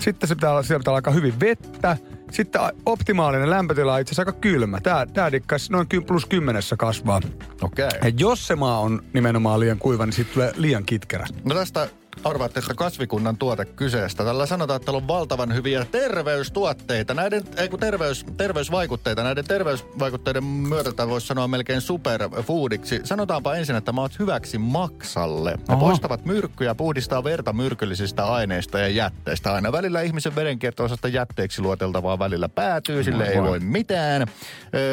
Sitten 0.00 0.28
se 0.28 0.34
pitää 0.34 0.50
olla, 0.50 0.62
siellä 0.62 0.80
pitää 0.80 0.90
olla 0.90 0.98
aika 0.98 1.10
hyvin 1.10 1.40
vettä. 1.40 1.96
Sitten 2.30 2.60
optimaalinen 2.86 3.50
lämpötila 3.50 3.94
on 3.94 4.00
itse 4.00 4.10
asiassa 4.12 4.22
aika 4.30 4.40
kylmä. 4.40 4.80
Tää, 4.80 5.06
tää 5.06 5.32
dikkaisi 5.32 5.72
noin 5.72 5.86
plus 6.06 6.26
kymmenessä 6.26 6.76
kasvaa. 6.76 7.20
Okei. 7.62 7.88
Ja 8.02 8.12
jos 8.18 8.46
se 8.46 8.56
maa 8.56 8.80
on 8.80 9.02
nimenomaan 9.12 9.60
liian 9.60 9.78
kuiva, 9.78 10.06
niin 10.06 10.12
siitä 10.12 10.32
tulee 10.34 10.52
liian 10.56 10.84
kitkerä. 10.84 11.26
No 11.44 11.54
tästä 11.54 11.88
arvaatte, 12.24 12.60
kasvikunnan 12.76 13.36
tuote 13.36 13.64
kyseestä. 13.64 14.24
Tällä 14.24 14.46
sanotaan, 14.46 14.76
että 14.76 14.84
täällä 14.84 14.98
on 14.98 15.08
valtavan 15.08 15.54
hyviä 15.54 15.86
terveystuotteita. 15.90 17.14
Näiden, 17.14 17.42
ei 17.56 17.68
kun 17.68 17.80
terveys, 17.80 18.26
terveysvaikutteita. 18.36 19.22
Näiden 19.22 19.44
terveysvaikutteiden 19.44 20.44
myötä 20.44 20.92
tämä 20.92 21.08
voisi 21.08 21.26
sanoa 21.26 21.48
melkein 21.48 21.80
superfoodiksi. 21.80 23.00
Sanotaanpa 23.04 23.54
ensin, 23.54 23.76
että 23.76 23.92
mä 23.92 24.00
oot 24.00 24.18
hyväksi 24.18 24.58
maksalle. 24.58 25.50
Ne 25.50 25.74
Oho. 25.74 25.86
poistavat 25.86 26.24
myrkkyjä, 26.24 26.74
puhdistaa 26.74 27.24
verta 27.24 27.52
myrkyllisistä 27.52 28.26
aineista 28.26 28.78
ja 28.78 28.88
jätteistä. 28.88 29.52
Aina 29.52 29.72
välillä 29.72 30.00
ihmisen 30.00 30.34
verenkierto-osasta 30.34 31.08
jätteeksi 31.08 31.62
luoteltavaa 31.62 32.18
välillä 32.18 32.48
päätyy, 32.48 33.04
sille 33.04 33.26
ei 33.26 33.42
voi 33.42 33.60
mitään. 33.60 34.26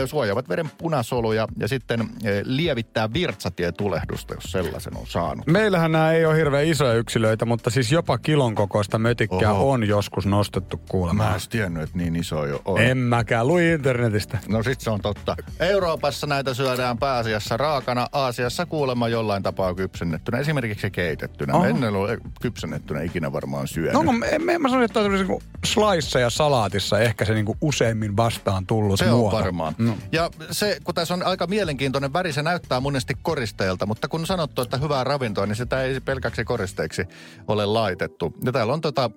Suojaavat 0.06 0.50
veren 0.50 0.72
punasoluja 0.78 1.48
ja 1.58 1.68
sitten 1.68 2.10
lievittää 2.44 3.14
virtsatietulehdusta, 3.14 4.34
jos 4.34 4.44
sellaisen 4.44 4.98
on 4.98 5.08
saanut. 5.08 5.48
Meillähän 5.48 5.92
nämä 5.92 6.12
ei 6.12 6.26
ole 6.26 6.38
hirveän 6.38 6.66
isoja 6.66 6.94
yksilöitä, 6.94 7.21
mutta 7.46 7.70
siis 7.70 7.92
jopa 7.92 8.18
kilon 8.18 8.56
kokoista 8.56 9.00
mötikkää 9.00 9.54
Oho. 9.54 9.72
on 9.72 9.88
joskus 9.88 10.26
nostettu 10.26 10.78
Mä 10.78 10.84
kuulemma. 10.90 11.26
en 11.26 11.32
edes 11.32 11.48
tiennyt, 11.48 11.84
että 11.84 11.98
niin 11.98 12.16
iso 12.16 12.46
jo 12.46 12.62
on. 12.66 12.82
En 12.82 12.98
mäkään, 12.98 13.48
luin 13.48 13.64
internetistä. 13.66 14.38
No 14.50 14.64
sit 14.64 14.82
se 14.82 14.90
on 14.90 15.02
totta. 15.02 15.36
Euroopassa 15.60 16.28
näitä 16.28 16.54
syödään 16.54 16.98
pääasiassa 16.98 17.58
raakana, 17.58 18.08
Aasiassa 18.12 18.66
kuulemma 18.66 19.08
jollain 19.08 19.44
tapaa 19.44 19.74
kypsennettynä, 19.76 20.38
esimerkiksi 20.38 20.92
keitettynä. 20.92 21.54
Oho. 21.54 21.66
Oho. 21.68 21.78
En 21.78 21.84
ole 21.96 22.18
kypsennettynä 22.42 23.02
ikinä 23.02 23.34
varmaan 23.34 23.68
syönyt. 23.68 23.94
No 23.94 24.00
onko, 24.00 24.12
me, 24.12 24.40
me, 24.40 24.58
mä 24.58 24.70
sanoin, 24.70 24.86
että 24.86 25.00
on 25.00 25.12
niinku 25.14 25.42
slice 25.66 26.20
ja 26.20 26.30
salaatissa 26.30 27.00
ehkä 27.00 27.26
se 27.26 27.34
niinku 27.34 27.58
useimmin 27.62 28.18
vastaan 28.18 28.66
tullut 28.66 29.00
Se 29.00 29.12
on 29.12 29.18
muoto. 29.20 29.38
varmaan. 29.38 29.76
No. 29.78 29.98
Ja 30.12 30.30
se, 30.52 30.78
kun 30.84 30.96
tässä 30.96 31.14
on 31.14 31.24
aika 31.24 31.48
mielenkiintoinen 31.48 32.14
väri, 32.14 32.34
se 32.34 32.44
näyttää 32.44 32.80
monesti 32.80 33.14
koristeelta, 33.22 33.86
mutta 33.86 34.08
kun 34.08 34.20
on 34.20 34.26
sanottu, 34.26 34.62
että 34.62 34.78
hyvää 34.78 35.04
ravintoa, 35.04 35.46
niin 35.46 35.56
sitä 35.56 35.82
ei 35.82 36.00
pelkäksi 36.00 36.44
koristeeksi 36.44 37.04
ole 37.48 37.66
laitettu. 37.66 38.34
Ja 38.46 38.52
täällä 38.52 38.74
on 38.74 38.82
tota, 38.82 39.12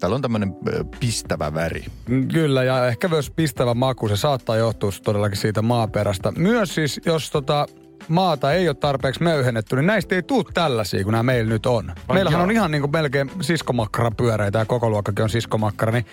täällä 0.00 0.14
on 0.14 0.22
tämmöinen 0.22 0.56
pistävä 1.00 1.54
väri. 1.54 1.84
Mm, 2.08 2.28
Kyllä, 2.28 2.64
ja 2.64 2.88
ehkä 2.88 3.08
myös 3.08 3.30
pistävä 3.30 3.74
maku. 3.74 4.08
Se 4.08 4.16
saattaa 4.16 4.56
johtua 4.56 4.90
todellakin 5.04 5.38
siitä 5.38 5.62
maaperästä. 5.62 6.32
Myös 6.32 6.74
siis, 6.74 7.00
jos 7.06 7.30
tota, 7.30 7.66
maata 8.08 8.52
ei 8.52 8.68
ole 8.68 8.74
tarpeeksi 8.74 9.22
möyhennetty, 9.22 9.76
niin 9.76 9.86
näistä 9.86 10.14
ei 10.14 10.22
tule 10.22 10.44
tällaisia 10.54 11.04
kuin 11.04 11.12
nämä 11.12 11.22
meillä 11.22 11.52
nyt 11.52 11.66
on. 11.66 11.90
Ai 11.90 12.14
Meillähän 12.14 12.38
jaa. 12.38 12.44
on 12.44 12.50
ihan 12.50 12.70
niin 12.70 12.82
kuin 12.82 12.92
melkein 12.92 13.30
siskomakkara 13.40 14.10
pyöreitä 14.10 14.58
ja 14.58 14.64
koko 14.64 14.90
luokkakin 14.90 15.22
on 15.22 15.30
siskomakkara, 15.30 15.92
niin, 15.92 16.06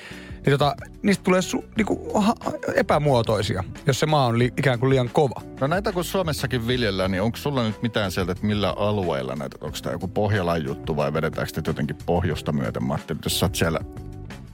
niin 0.46 0.52
tota, 0.52 0.76
niistä 1.02 1.24
tulee 1.24 1.42
su, 1.42 1.66
niin 1.78 1.86
kuin, 1.86 2.24
ha, 2.24 2.36
epämuotoisia, 2.76 3.64
jos 3.86 4.00
se 4.00 4.06
maa 4.06 4.26
on 4.26 4.40
li, 4.40 4.54
ikään 4.58 4.80
kuin 4.80 4.90
liian 4.90 5.10
kova. 5.14 5.42
No 5.62 5.68
näitä 5.68 5.92
kun 5.92 6.04
Suomessakin 6.04 6.68
viljellään, 6.68 7.12
niin 7.12 7.22
onko 7.22 7.38
sulla 7.38 7.64
nyt 7.64 7.82
mitään 7.82 8.12
sieltä, 8.12 8.32
että 8.32 8.46
millä 8.46 8.74
alueilla 8.78 9.36
näitä, 9.36 9.58
onko 9.62 9.78
tämä 9.82 9.94
joku 9.94 10.08
Pohjalan 10.08 10.64
juttu 10.64 10.96
vai 10.96 11.14
vedetäänkö 11.14 11.54
te 11.54 11.70
jotenkin 11.70 11.98
pohjoista 12.06 12.52
myöten, 12.52 12.84
Matti, 12.84 13.16
jos 13.24 13.40
sä 13.40 13.46
oot 13.46 13.56
siellä 13.56 13.80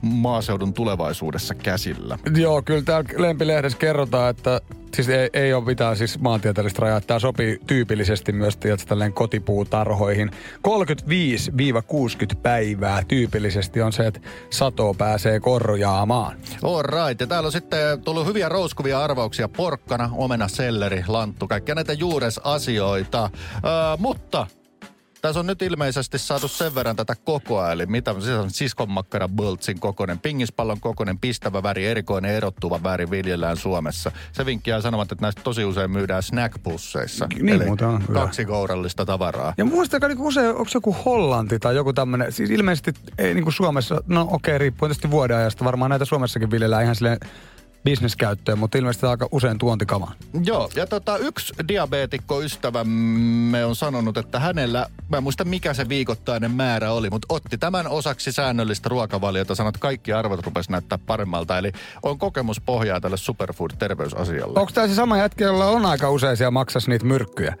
maaseudun 0.02 0.74
tulevaisuudessa 0.74 1.54
käsillä? 1.54 2.18
Joo, 2.36 2.62
kyllä 2.62 2.82
täällä 2.82 3.08
Lempilehdessä 3.16 3.78
kerrotaan, 3.78 4.30
että 4.30 4.60
siis 4.94 5.08
ei, 5.08 5.30
ei 5.32 5.54
ole 5.54 5.64
mitään 5.64 5.96
siis 5.96 6.18
maantieteellistä 6.20 6.82
rajaa. 6.82 7.00
Tämä 7.00 7.18
sopii 7.18 7.60
tyypillisesti 7.66 8.32
myös 8.32 8.58
tälleen 8.88 9.12
kotipuutarhoihin. 9.12 10.30
35-60 10.68 12.36
päivää 12.42 13.02
tyypillisesti 13.08 13.82
on 13.82 13.92
se, 13.92 14.06
että 14.06 14.20
satoa 14.50 14.94
pääsee 14.94 15.40
korjaamaan. 15.40 16.36
All 16.62 16.82
right. 16.82 17.20
Ja 17.20 17.26
täällä 17.26 17.46
on 17.46 17.52
sitten 17.52 18.02
tullut 18.02 18.26
hyviä 18.26 18.48
rouskuvia 18.48 19.04
arvauksia. 19.04 19.48
Porkkana, 19.48 20.10
omena, 20.12 20.48
selleri, 20.48 21.04
lanttu, 21.08 21.48
kaikkia 21.48 21.74
näitä 21.74 21.92
juuresasioita. 21.92 23.30
Öö, 23.54 23.70
mutta 23.98 24.46
tässä 25.24 25.40
on 25.40 25.46
nyt 25.46 25.62
ilmeisesti 25.62 26.18
saatu 26.18 26.48
sen 26.48 26.74
verran 26.74 26.96
tätä 26.96 27.14
kokoa, 27.24 27.72
eli 27.72 27.86
mitä 27.86 28.14
se 28.20 28.34
on 28.34 28.50
siskonmakkara 28.50 29.28
boltsin 29.28 29.80
kokoinen, 29.80 30.18
pingispallon 30.18 30.80
kokoinen, 30.80 31.18
pistävä 31.18 31.62
väri, 31.62 31.86
erikoinen 31.86 32.30
erottuva 32.30 32.82
väri 32.82 33.10
viljellään 33.10 33.56
Suomessa. 33.56 34.12
Se 34.32 34.46
vinkki 34.46 34.72
on 34.72 34.82
sanomaan, 34.82 35.04
että 35.04 35.16
näistä 35.20 35.42
tosi 35.42 35.64
usein 35.64 35.90
myydään 35.90 36.22
snackpusseissa. 36.22 37.26
Niin 37.34 37.48
eli 37.48 37.64
muuten 37.64 37.88
on, 37.88 38.04
kaksi 38.12 38.44
kourallista 38.44 39.06
tavaraa. 39.06 39.54
Ja 39.56 39.64
muistakaa 39.64 40.08
niin 40.08 40.20
usein, 40.20 40.48
onko 40.48 40.68
se 40.68 40.76
joku 40.76 40.96
Hollanti 41.04 41.58
tai 41.58 41.74
joku 41.74 41.92
tämmöinen, 41.92 42.32
siis 42.32 42.50
ilmeisesti 42.50 42.94
ei 43.18 43.34
niin 43.34 43.44
kuin 43.44 43.54
Suomessa, 43.54 44.02
no 44.06 44.20
okei, 44.20 44.34
okay, 44.34 44.58
riippuu 44.58 44.88
tietysti 44.88 45.10
vuodenajasta, 45.10 45.64
varmaan 45.64 45.88
näitä 45.88 46.04
Suomessakin 46.04 46.50
viljellään 46.50 46.82
ihan 46.82 46.96
silleen 46.96 47.18
bisneskäyttöön, 47.84 48.58
mutta 48.58 48.78
ilmeisesti 48.78 49.06
aika 49.06 49.28
usein 49.32 49.58
tuontikama. 49.58 50.12
Joo, 50.44 50.70
ja 50.76 50.86
tota, 50.86 51.16
yksi 51.16 51.54
diabeetikko 51.68 52.42
ystävämme 52.42 53.64
on 53.64 53.76
sanonut, 53.76 54.16
että 54.16 54.38
hänellä, 54.38 54.86
mä 55.08 55.16
en 55.16 55.22
muista 55.22 55.44
mikä 55.44 55.74
se 55.74 55.88
viikoittainen 55.88 56.50
määrä 56.50 56.92
oli, 56.92 57.10
mutta 57.10 57.26
otti 57.28 57.58
tämän 57.58 57.86
osaksi 57.88 58.32
säännöllistä 58.32 58.88
ruokavaliota, 58.88 59.54
sanoi, 59.54 59.68
että 59.68 59.78
kaikki 59.78 60.12
arvot 60.12 60.46
rupesi 60.46 60.72
näyttää 60.72 60.98
paremmalta. 61.06 61.58
Eli 61.58 61.72
on 62.02 62.18
kokemuspohjaa 62.18 63.00
tälle 63.00 63.16
superfood-terveysasialle. 63.16 64.60
Onko 64.60 64.72
tämä 64.74 64.88
se 64.88 64.94
sama 64.94 65.18
jätkä, 65.18 65.44
jolla 65.44 65.66
on 65.66 65.86
aika 65.86 66.10
usein 66.10 66.36
siellä 66.36 66.50
maksas 66.50 66.88
niitä 66.88 67.04
myrkkyjä? 67.04 67.56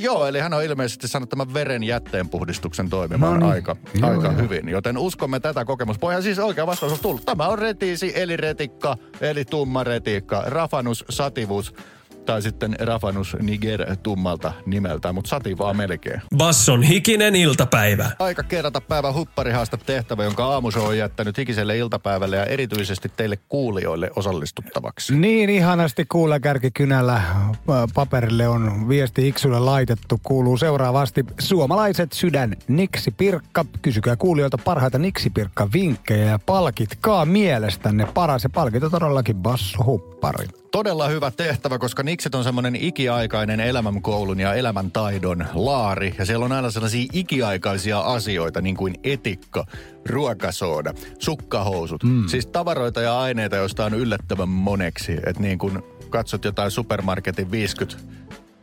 Joo, 0.00 0.26
eli 0.26 0.40
hän 0.40 0.54
on 0.54 0.64
ilmeisesti 0.64 1.08
saanut 1.08 1.30
tämän 1.30 1.54
veren 1.54 1.84
jätteenpuhdistuksen 1.84 2.90
toimimaan 2.90 3.40
No 3.40 3.46
niin. 3.46 3.52
aika, 3.52 3.76
Joo, 4.00 4.10
aika 4.10 4.26
joo. 4.26 4.36
hyvin. 4.36 4.68
Joten 4.68 4.98
uskomme 4.98 5.40
tätä 5.40 5.64
kokemuspohjaa. 5.64 6.22
Siis 6.22 6.38
oikea 6.38 6.66
vastaus 6.66 6.92
on 6.92 6.98
tullut. 6.98 7.24
Tämä 7.26 7.46
on 7.48 7.58
retiisi, 7.58 8.12
eli 8.14 8.36
retikka, 8.36 8.96
eli 9.20 9.44
tumma 9.44 9.84
retikka. 9.84 10.42
Rafanus 10.46 11.04
sativus, 11.10 11.74
tai 12.26 12.42
sitten 12.42 12.76
Rafanus 12.80 13.36
niger 13.40 13.96
tummalta 13.96 14.52
nimeltään, 14.66 15.14
mutta 15.14 15.28
sativaa 15.28 15.74
melkein. 15.74 16.22
Basson 16.36 16.82
hikinen 16.82 17.36
iltapäivä. 17.36 18.10
Aika 18.18 18.42
kerrata 18.42 18.80
päivän 18.80 19.14
hupparihaasta 19.14 19.76
tehtävä, 19.76 20.24
jonka 20.24 20.44
aamusho 20.44 20.84
on 20.84 20.98
jättänyt 20.98 21.38
hikiselle 21.38 21.78
iltapäivälle 21.78 22.36
ja 22.36 22.44
erityisesti 22.44 23.12
teille 23.16 23.38
kuulijoille 23.48 24.10
osallistuttavaksi. 24.16 25.16
Niin 25.16 25.50
ihanasti 25.50 26.04
kuulakärkikynällä 26.04 27.22
paperille 27.94 28.48
on 28.48 28.88
viesti 28.88 29.28
Iksulle 29.28 29.58
laitettu. 29.58 30.20
Kuuluu 30.22 30.56
seuraavasti 30.56 31.24
suomalaiset 31.40 32.12
sydän 32.12 32.56
Niksipirkka. 32.68 33.64
Kysykää 33.82 34.16
kuulijoilta 34.16 34.58
parhaita 34.58 34.98
Niksipirkka 34.98 35.68
vinkkejä 35.72 36.24
ja 36.24 36.38
palkitkaa 36.38 37.26
mielestänne 37.26 38.06
paras. 38.14 38.42
Ja 38.42 38.50
palkit 38.50 38.84
on 38.84 38.90
todellakin 38.90 39.36
Basso 39.36 39.84
Huppari. 39.84 40.61
Todella 40.72 41.08
hyvä 41.08 41.30
tehtävä, 41.30 41.78
koska 41.78 42.02
Niksit 42.02 42.34
on 42.34 42.44
semmoinen 42.44 42.76
ikiaikainen 42.76 43.60
elämänkoulun 43.60 44.40
ja 44.40 44.54
elämäntaidon 44.54 45.46
laari. 45.54 46.14
Ja 46.18 46.26
siellä 46.26 46.44
on 46.44 46.52
aina 46.52 46.70
sellaisia 46.70 47.06
ikiaikaisia 47.12 48.00
asioita, 48.00 48.60
niin 48.60 48.76
kuin 48.76 48.94
etikka, 49.04 49.64
ruokasooda, 50.06 50.94
sukkahousut. 51.18 52.02
Mm. 52.02 52.28
Siis 52.28 52.46
tavaroita 52.46 53.00
ja 53.00 53.20
aineita, 53.20 53.56
joista 53.56 53.84
on 53.84 53.94
yllättävän 53.94 54.48
moneksi. 54.48 55.12
Että 55.12 55.42
niin 55.42 55.58
kun 55.58 55.82
katsot 56.10 56.44
jotain 56.44 56.70
supermarketin 56.70 57.50
50 57.50 57.96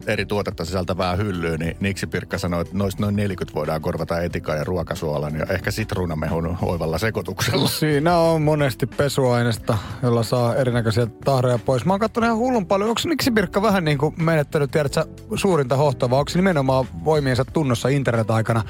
eri 0.07 0.25
tuotetta 0.25 0.65
sisältävää 0.65 1.15
hyllyä, 1.15 1.57
niin 1.57 1.77
Niksi 1.79 2.07
Pirkka 2.07 2.37
sanoi, 2.37 2.61
että 2.61 2.77
noista 2.77 3.01
noin 3.01 3.15
40 3.15 3.55
voidaan 3.55 3.81
korvata 3.81 4.21
etikan 4.21 4.57
ja 4.57 4.63
ruokasuolan 4.63 5.35
ja 5.35 5.45
ehkä 5.49 5.71
sitruunamehun 5.71 6.57
oivalla 6.61 6.97
sekoituksella. 6.97 7.67
Siinä 7.67 8.17
on 8.17 8.41
monesti 8.41 8.87
pesuaineesta, 8.87 9.77
jolla 10.03 10.23
saa 10.23 10.55
erinäköisiä 10.55 11.07
tahroja 11.25 11.59
pois. 11.59 11.85
Mä 11.85 11.93
oon 11.93 11.99
katsonut 11.99 12.25
ihan 12.27 12.37
hullun 12.37 12.65
paljon. 12.65 12.89
Onko 12.89 13.01
Niksipirkka 13.05 13.61
vähän 13.61 13.85
niin 13.85 13.97
kuin 13.97 14.13
menettänyt, 14.23 14.71
tiedätkö, 14.71 15.05
suurinta 15.35 15.75
hohtoa, 15.75 16.09
vai 16.09 16.19
onko 16.19 16.29
se 16.29 16.37
nimenomaan 16.37 16.85
voimiensa 17.05 17.45
tunnossa 17.45 17.89
internet-aikana? 17.89 18.63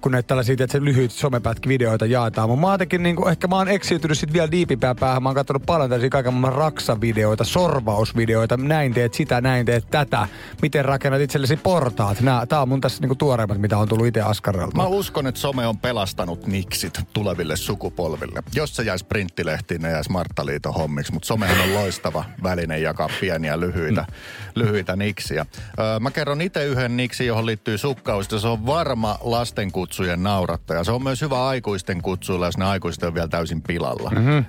Kun 0.00 0.12
näitä 0.12 0.26
tällaisia 0.26 0.56
tiedätkö, 0.56 0.84
lyhyitä 0.84 1.14
somepätkivideoita 1.14 2.06
jaetaan. 2.06 2.48
Mutta 2.48 2.66
mä 2.66 2.74
jotenkin, 2.74 3.02
niin 3.02 3.28
ehkä 3.28 3.46
mä 3.46 3.56
oon 3.56 3.68
eksiytynyt 3.68 4.18
sit 4.18 4.32
vielä 4.32 4.50
diipipää 4.50 4.94
päähän. 4.94 5.22
Mä 5.22 5.28
oon 5.28 5.36
katsonut 5.36 5.62
paljon 5.66 5.90
tällaisia 5.90 6.10
kaiken 6.10 6.34
maailman 6.34 6.58
raksavideoita, 6.58 7.44
sorvausvideoita. 7.44 8.56
Näin 8.56 8.94
teet 8.94 9.14
sitä, 9.14 9.40
näin 9.40 9.66
teet 9.66 9.90
tätä. 9.90 10.28
Miten 10.62 10.84
rakennat 10.84 11.20
itsellesi 11.20 11.56
portaat. 11.56 12.20
Nää, 12.20 12.46
tää 12.46 12.62
on 12.62 12.68
mun 12.68 12.80
tässä 12.80 13.00
niin 13.00 13.08
kuin 13.08 13.18
tuoreimmat, 13.18 13.58
mitä 13.58 13.78
on 13.78 13.88
tullut 13.88 14.06
itse 14.06 14.20
askarrelta. 14.20 14.76
Mä 14.76 14.86
uskon, 14.86 15.26
että 15.26 15.40
some 15.40 15.66
on 15.66 15.78
pelastanut 15.78 16.46
niksit 16.46 17.00
tuleville 17.12 17.56
sukupolville. 17.56 18.42
Jos 18.54 18.76
se 18.76 18.82
jäisi 18.82 19.04
printtilehtiin, 19.04 19.82
ne 19.82 19.90
jäisi 19.90 20.12
Marttaliiton 20.12 20.74
hommiksi, 20.74 21.12
mutta 21.12 21.26
somehan 21.26 21.60
on 21.60 21.74
loistava 21.74 22.24
väline 22.42 22.78
jakaa 22.78 23.08
pieniä 23.20 23.60
lyhyitä, 23.60 24.06
lyhyitä 24.54 24.96
niksiä. 24.96 25.46
Öö, 25.78 26.00
mä 26.00 26.10
kerron 26.10 26.40
itse 26.40 26.64
yhden 26.64 26.96
niksi, 26.96 27.26
johon 27.26 27.46
liittyy 27.46 27.78
sukkausta. 27.78 28.38
Se 28.38 28.48
on 28.48 28.66
varma 28.66 29.18
lastenkutsujen 29.62 30.22
naurattaja. 30.22 30.84
Se 30.84 30.92
on 30.92 31.02
myös 31.02 31.20
hyvä 31.20 31.46
aikuisten 31.46 32.02
kutsuilla, 32.02 32.46
jos 32.46 32.56
ne 32.56 32.64
aikuiset 32.64 33.02
on 33.02 33.14
vielä 33.14 33.28
täysin 33.28 33.62
pilalla. 33.62 34.10
Mm-hmm. 34.10 34.32
Öö, 34.32 34.44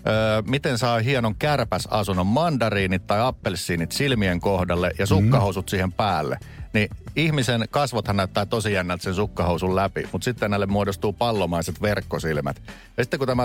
miten 0.47 0.77
saa 0.77 0.99
hienon 0.99 1.35
kärpäsasunnon 1.35 2.27
mandariinit 2.27 3.07
tai 3.07 3.21
appelsiinit 3.21 3.91
silmien 3.91 4.39
kohdalle 4.39 4.91
ja 4.99 5.05
sukkahousut 5.05 5.65
mm-hmm. 5.65 5.69
siihen 5.69 5.93
päälle 5.93 6.39
niin 6.73 6.89
ihmisen 7.15 7.65
kasvothan 7.71 8.15
näyttää 8.17 8.45
tosi 8.45 8.73
jännältä 8.73 9.03
sen 9.03 9.13
sukkahousun 9.15 9.75
läpi, 9.75 10.07
mutta 10.11 10.25
sitten 10.25 10.51
näille 10.51 10.65
muodostuu 10.65 11.13
pallomaiset 11.13 11.81
verkkosilmät. 11.81 12.61
Ja 12.97 13.03
sitten 13.03 13.17
kun 13.19 13.27
tämä 13.27 13.43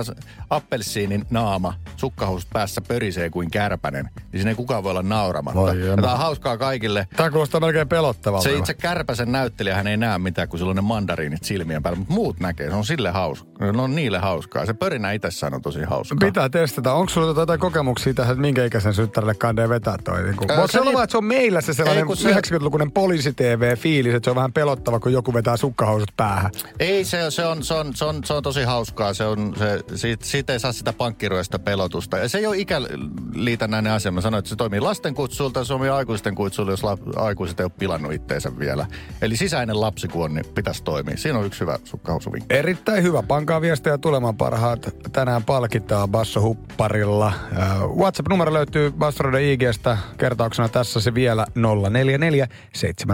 appelsiinin 0.51 1.25
naama 1.31 1.75
sukkahousut 1.97 2.49
päässä 2.53 2.81
pörisee 2.81 3.31
kuin 3.31 3.51
kärpänen, 3.51 4.05
niin 4.17 4.31
siinä 4.33 4.51
ei 4.51 4.55
kukaan 4.55 4.83
voi 4.83 4.91
olla 4.91 5.03
nauramatta. 5.03 5.61
Voi 5.61 5.81
ja 5.81 5.87
jema. 5.87 6.03
tämä 6.03 6.13
on 6.13 6.19
hauskaa 6.19 6.57
kaikille. 6.59 7.09
Tää 7.17 7.31
kuulostaa 7.31 7.61
melkein 7.61 7.89
pelottavalta. 7.89 8.45
Se 8.45 8.57
itse 8.57 8.75
kärpäsen 8.75 9.33
näyttelijä 9.33 9.75
hän 9.77 9.87
ei 9.87 9.97
näe 9.97 10.19
mitään, 10.19 10.49
kun 10.49 10.59
sillä 10.59 10.71
on 10.71 10.77
ne 10.77 10.83
mandariinit 10.83 11.45
silmien 11.45 11.83
päällä, 11.83 11.99
mutta 11.99 12.15
muut 12.15 12.41
näkee. 12.41 12.69
Se 12.69 12.75
on 12.75 12.85
sille 12.85 13.11
hauskaa. 13.11 13.73
Ne 13.73 13.83
on 13.83 13.95
niille 13.95 14.19
hauskaa. 14.19 14.67
Se 14.67 14.75
pörinä 14.75 15.13
itsessään 15.13 15.55
on 15.55 15.63
tosi 15.63 15.83
hauskaa. 15.83 16.19
Pitää 16.21 16.49
testata. 16.49 16.93
Onko 16.93 17.09
sulla 17.11 17.41
jotain 17.41 17.61
kokemuksia 17.61 18.15
tähän, 18.15 18.33
että 18.33 18.41
minkä 18.41 18.65
ikäisen 18.65 18.95
syttärille 18.95 19.35
kandee 19.35 19.69
vetää 19.69 19.97
toi? 20.05 20.23
Niin 20.23 20.37
kuin, 20.37 20.51
Öö, 20.51 20.67
se 20.67 20.73
se 20.73 20.81
olla 20.81 21.03
että 21.03 21.11
se 21.13 21.19
on 21.19 21.25
meillä 21.25 21.61
se 21.61 21.75
sellainen 21.75 22.07
Ei, 22.11 22.17
se- 22.17 22.57
90-lukuinen 22.57 22.93
poliisi-TV-fiilis, 23.19 24.15
että 24.15 24.27
se 24.27 24.31
on 24.31 24.37
vähän 24.37 24.53
pelottava, 24.53 25.01
kun 25.01 25.13
joku 25.13 25.35
vetää 25.35 25.57
sukkahousut 25.57 26.13
päähän? 26.17 26.51
Ei, 26.79 27.05
se, 27.05 27.31
se, 27.31 27.47
on, 27.47 27.65
se, 27.65 27.75
on, 27.75 27.95
se, 27.95 28.05
on, 28.05 28.25
se 28.25 28.33
on 28.33 28.43
tosi 28.43 28.63
hauskaa. 28.63 29.15
Se 29.15 29.25
on, 29.25 29.55
se, 29.59 29.81
siitä, 29.95 30.27
siitä 30.27 30.53
ei 30.53 30.61
saa 30.61 30.73
sitä 30.73 30.93
pankkiruesta 30.93 31.59
pelotusta. 31.59 32.19
Ja 32.19 32.29
se 32.29 32.39
ei 32.39 32.47
ole 32.47 32.59
ikäliitännäinen 32.59 33.93
asia. 33.93 34.13
Mä 34.13 34.21
sanoin, 34.21 34.39
että 34.39 34.49
se 34.49 34.57
toimii 34.57 34.81
lasten 34.81 35.15
kutsulta, 35.15 35.65
se 35.65 35.69
toimii 35.69 35.89
aikuisten 35.89 36.35
kutsulta, 36.35 36.71
jos 36.71 36.85
la, 36.85 36.99
aikuiset 37.17 37.61
ei 37.61 37.65
ole 37.65 37.73
pilannut 37.79 38.13
itteensä 38.13 38.59
vielä. 38.59 38.87
Eli 39.23 39.37
sisäinen 39.37 39.81
lapsikuon 39.81 40.35
niin 40.35 40.47
pitäisi 40.55 40.83
toimia. 40.83 41.17
Siinä 41.17 41.39
on 41.39 41.47
yksi 41.47 41.61
hyvä 41.61 41.79
sukkahousuvinkki. 41.85 42.55
Erittäin 42.55 43.03
hyvä. 43.03 43.23
Pankaa 43.23 43.61
viestejä 43.61 43.99
tulemaan 43.99 44.37
parhaat. 44.37 44.89
Tänään 45.13 45.45
palkitaan 45.45 46.09
Basso 46.09 46.41
Hupparilla. 46.41 47.27
Äh, 47.27 47.81
WhatsApp-numero 47.97 48.53
löytyy 48.53 48.91
Bastroiden 48.91 49.43
IGstä. 49.43 49.99
Kertauksena 50.19 50.69
tässä 50.69 51.01
se 51.01 51.15
vielä 51.15 51.47
044 51.91 52.49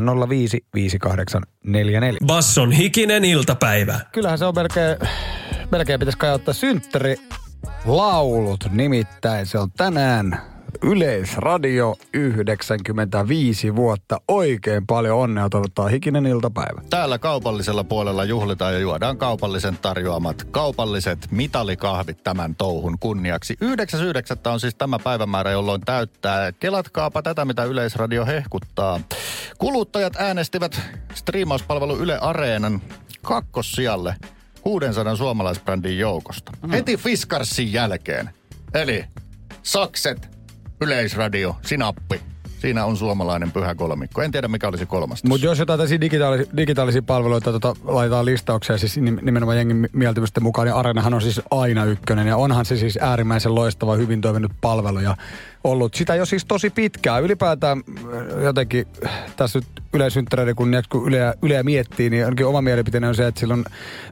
705 0.00 0.66
5844. 0.74 2.18
Basson 2.26 2.72
hikinen 2.72 3.24
iltapäivä. 3.24 4.00
Kyllähän 4.12 4.38
se 4.38 4.44
on 4.44 4.54
melkein, 4.54 4.96
melkein 5.72 6.00
pitäisi 6.00 6.18
kai 6.18 6.34
ottaa 6.34 6.54
synttäri 6.54 7.16
laulut. 7.84 8.64
Nimittäin 8.70 9.46
se 9.46 9.58
on 9.58 9.72
tänään 9.76 10.53
Yleisradio 10.82 11.96
95 12.14 13.76
vuotta. 13.76 14.20
Oikein 14.28 14.86
paljon 14.86 15.18
onnea 15.18 15.48
toivottaa 15.48 15.88
hikinen 15.88 16.26
iltapäivä. 16.26 16.82
Täällä 16.90 17.18
kaupallisella 17.18 17.84
puolella 17.84 18.24
juhlitaan 18.24 18.74
ja 18.74 18.80
juodaan 18.80 19.18
kaupallisen 19.18 19.78
tarjoamat 19.82 20.44
kaupalliset 20.50 21.18
mitalikahvit 21.30 22.22
tämän 22.24 22.54
touhun 22.56 22.98
kunniaksi. 22.98 23.56
9.9. 23.64 24.52
on 24.52 24.60
siis 24.60 24.74
tämä 24.74 24.98
päivämäärä, 24.98 25.50
jolloin 25.50 25.80
täyttää. 25.80 26.52
Kelatkaapa 26.52 27.22
tätä, 27.22 27.44
mitä 27.44 27.64
Yleisradio 27.64 28.26
hehkuttaa. 28.26 29.00
Kuluttajat 29.58 30.16
äänestivät 30.16 30.80
striimauspalvelu 31.14 31.96
Yle 31.96 32.18
Areenan 32.18 32.82
kakkossijalle 33.22 34.14
600 34.62 35.16
suomalaisbrändin 35.16 35.98
joukosta. 35.98 36.52
Mm. 36.62 36.70
Heti 36.70 36.96
Fiskarsin 36.96 37.72
jälkeen. 37.72 38.30
Eli 38.74 39.04
Sakset, 39.62 40.33
Yleisradio, 40.80 41.56
Sinappi. 41.62 42.20
Siinä 42.64 42.84
on 42.84 42.96
suomalainen 42.96 43.52
pyhä 43.52 43.74
kolmikko. 43.74 44.22
En 44.22 44.30
tiedä, 44.30 44.48
mikä 44.48 44.68
olisi 44.68 44.86
kolmas. 44.86 45.24
Mutta 45.24 45.46
jos 45.46 45.58
jotain 45.58 45.76
tällaisia 45.78 46.00
digitaalisia, 46.00 46.56
digitaalisia 46.56 47.02
palveluita 47.02 47.52
tota, 47.52 47.76
laitetaan 47.84 48.24
listaukseen, 48.24 48.78
siis 48.78 48.96
nimenomaan 48.96 49.56
jengin 49.56 49.88
mieltymysten 49.92 50.42
mukaan, 50.42 50.66
niin 50.66 50.74
Arenahan 50.74 51.14
on 51.14 51.22
siis 51.22 51.40
aina 51.50 51.84
ykkönen. 51.84 52.26
Ja 52.26 52.36
onhan 52.36 52.64
se 52.64 52.76
siis 52.76 52.98
äärimmäisen 53.00 53.54
loistava, 53.54 53.96
hyvin 53.96 54.20
toiminut 54.20 54.52
palvelu. 54.60 55.00
Ja 55.00 55.16
ollut 55.64 55.94
sitä 55.94 56.14
jo 56.14 56.26
siis 56.26 56.44
tosi 56.44 56.70
pitkään. 56.70 57.22
Ylipäätään 57.22 57.78
äh, 57.78 58.42
jotenkin 58.42 58.86
tässä 59.36 59.58
nyt 59.58 59.82
yleisynttäreiden 59.92 60.56
kun, 60.56 60.72
kun 60.88 61.08
Yleä, 61.08 61.34
Yleä 61.42 61.62
miettii, 61.62 62.10
niin 62.10 62.24
ainakin 62.24 62.46
oma 62.46 62.62
mielipiteeni 62.62 63.06
on 63.06 63.14
se, 63.14 63.26
että 63.26 63.40
sillä 63.40 63.54
on 63.54 63.64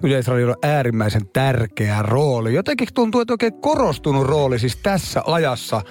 yleisradiolla 0.02 0.56
äärimmäisen 0.62 1.28
tärkeä 1.32 2.02
rooli. 2.02 2.54
Jotenkin 2.54 2.88
tuntuu, 2.94 3.20
että 3.20 3.34
oikein 3.34 3.60
korostunut 3.60 4.26
rooli 4.26 4.58
siis 4.58 4.76
tässä 4.76 5.22
ajassa, 5.26 5.82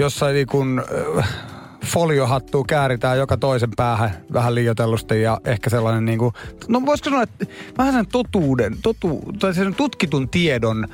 jossa 0.00 0.28
niin 0.28 0.46
kun, 0.46 0.82
äh, 1.18 1.28
foliohattua 1.84 2.64
kääritään 2.68 3.18
joka 3.18 3.36
toisen 3.36 3.70
päähän 3.76 4.10
vähän 4.32 4.54
liioitellusti 4.54 5.22
ja 5.22 5.40
ehkä 5.44 5.70
sellainen 5.70 6.04
niin 6.04 6.18
kuin, 6.18 6.34
no 6.68 6.82
voisiko 6.86 7.10
sanoa, 7.10 7.22
että 7.22 7.46
vähän 7.78 7.94
sen 7.94 8.06
totuuden, 8.06 8.76
totu, 8.82 9.22
tai 9.38 9.54
sen 9.54 9.74
tutkitun 9.74 10.28
tiedon 10.28 10.86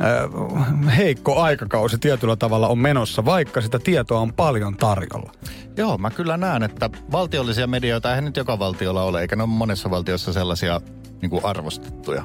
äh, 0.00 0.96
heikko 0.96 1.40
aikakausi 1.42 1.98
tietyllä 1.98 2.36
tavalla 2.36 2.68
on 2.68 2.78
menossa, 2.78 3.24
vaikka 3.24 3.60
sitä 3.60 3.78
tietoa 3.78 4.20
on 4.20 4.32
paljon 4.32 4.76
tarjolla. 4.76 5.32
Joo, 5.76 5.98
mä 5.98 6.10
kyllä 6.10 6.36
näen, 6.36 6.62
että 6.62 6.90
valtiollisia 7.12 7.66
medioita 7.66 8.10
eihän 8.10 8.24
nyt 8.24 8.36
joka 8.36 8.58
valtiolla 8.58 9.02
ole, 9.02 9.20
eikä 9.20 9.36
ne 9.36 9.42
ole 9.42 9.50
monessa 9.50 9.90
valtiossa 9.90 10.32
sellaisia 10.32 10.80
niin 11.22 11.30
kuin 11.30 11.44
arvostettuja 11.44 12.24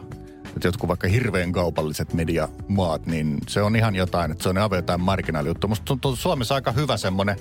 että 0.56 0.68
jotkut 0.68 0.88
vaikka 0.88 1.08
hirveän 1.08 1.52
kaupalliset 1.52 2.14
mediamaat, 2.14 3.06
niin 3.06 3.38
se 3.48 3.62
on 3.62 3.76
ihan 3.76 3.96
jotain, 3.96 4.32
että 4.32 4.44
se 4.44 4.50
on 4.50 4.58
aivan 4.58 4.78
jotain 4.78 5.02
marginaalijuttu. 5.02 5.68
Musta 5.68 5.86
tuntuu 5.86 6.16
Suomessa 6.16 6.56
aika 6.56 6.72
hyvä 6.72 6.98
semmoinen, 6.98 7.36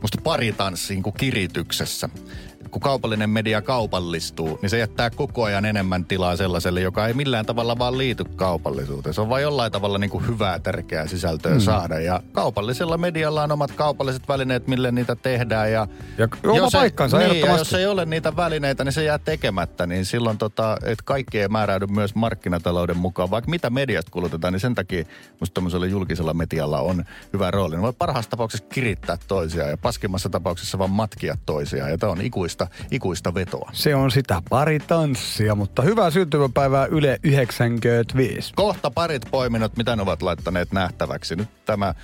musta 0.00 0.20
paritanssi 0.24 0.94
niin 0.94 1.02
kuin 1.02 1.14
kirityksessä 1.14 2.08
kun 2.70 2.80
kaupallinen 2.80 3.30
media 3.30 3.62
kaupallistuu, 3.62 4.58
niin 4.62 4.70
se 4.70 4.78
jättää 4.78 5.10
koko 5.10 5.44
ajan 5.44 5.64
enemmän 5.64 6.04
tilaa 6.04 6.36
sellaiselle, 6.36 6.80
joka 6.80 7.06
ei 7.06 7.14
millään 7.14 7.46
tavalla 7.46 7.78
vaan 7.78 7.98
liity 7.98 8.24
kaupallisuuteen. 8.24 9.14
Se 9.14 9.20
on 9.20 9.28
vain 9.28 9.42
jollain 9.42 9.72
tavalla 9.72 9.98
niin 9.98 10.10
kuin 10.10 10.26
hyvää, 10.26 10.58
tärkeää 10.58 11.06
sisältöä 11.06 11.54
mm. 11.54 11.60
saada. 11.60 12.00
Ja 12.00 12.20
kaupallisella 12.32 12.98
medialla 12.98 13.42
on 13.42 13.52
omat 13.52 13.72
kaupalliset 13.72 14.28
välineet, 14.28 14.66
mille 14.66 14.92
niitä 14.92 15.16
tehdään. 15.16 15.72
Ja, 15.72 15.86
ja 16.18 16.28
oma 16.44 16.56
jos 16.56 16.72
paikkansa 16.72 17.22
ei, 17.22 17.28
niin, 17.28 17.46
ja 17.46 17.56
jos 17.56 17.74
ei 17.74 17.86
ole 17.86 18.04
niitä 18.04 18.36
välineitä, 18.36 18.84
niin 18.84 18.92
se 18.92 19.04
jää 19.04 19.18
tekemättä. 19.18 19.86
Niin 19.86 20.04
silloin, 20.04 20.38
tota, 20.38 20.76
että 20.82 21.04
kaikki 21.04 21.40
ei 21.40 21.48
määräydy 21.48 21.86
myös 21.86 22.14
markkinatalouden 22.14 22.96
mukaan. 22.96 23.30
Vaikka 23.30 23.50
mitä 23.50 23.70
mediat 23.70 24.10
kulutetaan, 24.10 24.52
niin 24.52 24.60
sen 24.60 24.74
takia 24.74 25.04
musta 25.40 25.54
tämmöisellä 25.54 25.86
julkisella 25.86 26.34
medialla 26.34 26.80
on 26.80 27.04
hyvä 27.32 27.50
rooli. 27.50 27.76
Ne 27.76 27.82
voi 27.82 27.92
parhaassa 27.92 28.30
tapauksessa 28.30 28.66
kirittää 28.68 29.18
toisiaan 29.28 29.70
ja 29.70 29.76
paskimmassa 29.76 30.28
tapauksessa 30.28 30.78
vaan 30.78 30.90
matkia 30.90 31.36
toisiaan. 31.46 31.90
Ja 31.90 31.98
tämä 31.98 32.12
on 32.12 32.20
ikuista 32.20 32.55
ikuista, 32.64 32.86
ikuista 32.90 33.34
vetoa. 33.34 33.70
Se 33.72 33.94
on 33.94 34.10
sitä 34.10 34.42
pari 34.50 34.78
tanssia, 34.78 35.54
mutta 35.54 35.82
hyvää 35.82 36.10
syntymäpäivää 36.10 36.86
Yle 36.86 37.18
95. 37.22 38.52
Kohta 38.56 38.90
parit 38.90 39.22
poiminnot, 39.30 39.76
mitä 39.76 39.96
ne 39.96 40.02
ovat 40.02 40.22
laittaneet 40.22 40.72
nähtäväksi. 40.72 41.36
Nyt 41.36 41.48
tämä 41.64 41.94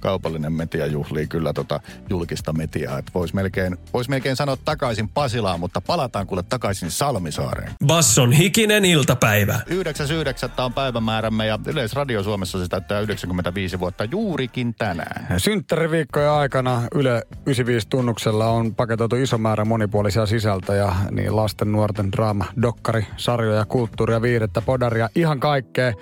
kaupallinen 0.00 0.52
media 0.52 0.86
juhlii 0.86 1.26
kyllä 1.26 1.52
tota 1.52 1.80
julkista 2.10 2.52
mediaa. 2.52 2.98
Että 2.98 3.10
vois 3.14 3.34
melkein, 3.34 3.76
vois 3.92 4.08
melkein 4.08 4.36
sanoa 4.36 4.56
takaisin 4.64 5.08
Pasilaan, 5.08 5.60
mutta 5.60 5.80
palataan 5.80 6.26
kuule 6.26 6.42
takaisin 6.42 6.90
Salmisaareen. 6.90 7.72
Basson 7.86 8.32
hikinen 8.32 8.84
iltapäivä. 8.84 9.60
9.9. 9.70 10.62
on 10.64 10.72
päivämäärämme 10.72 11.46
ja 11.46 11.58
Yleisradio 11.66 12.22
Suomessa 12.22 12.58
se 12.58 12.68
täyttää 12.68 13.00
95 13.00 13.80
vuotta 13.80 14.04
juurikin 14.04 14.74
tänään. 14.74 15.40
Synttäriviikkojen 15.40 16.30
aikana 16.30 16.82
Yle 16.94 17.22
95 17.46 17.88
tunnuksella 17.88 18.46
on 18.46 18.74
paketoitu 18.74 19.16
iso 19.16 19.38
määrä 19.38 19.64
monipuolisia 19.64 20.26
sisältöjä, 20.26 20.92
niin 21.10 21.36
lasten, 21.36 21.72
nuorten 21.72 22.12
draama, 22.12 22.44
dokkari, 22.62 23.06
sarjoja, 23.16 23.64
kulttuuria, 23.64 24.22
viihdettä, 24.22 24.60
podaria, 24.60 25.08
ihan 25.14 25.40
kaikkea. 25.40 25.92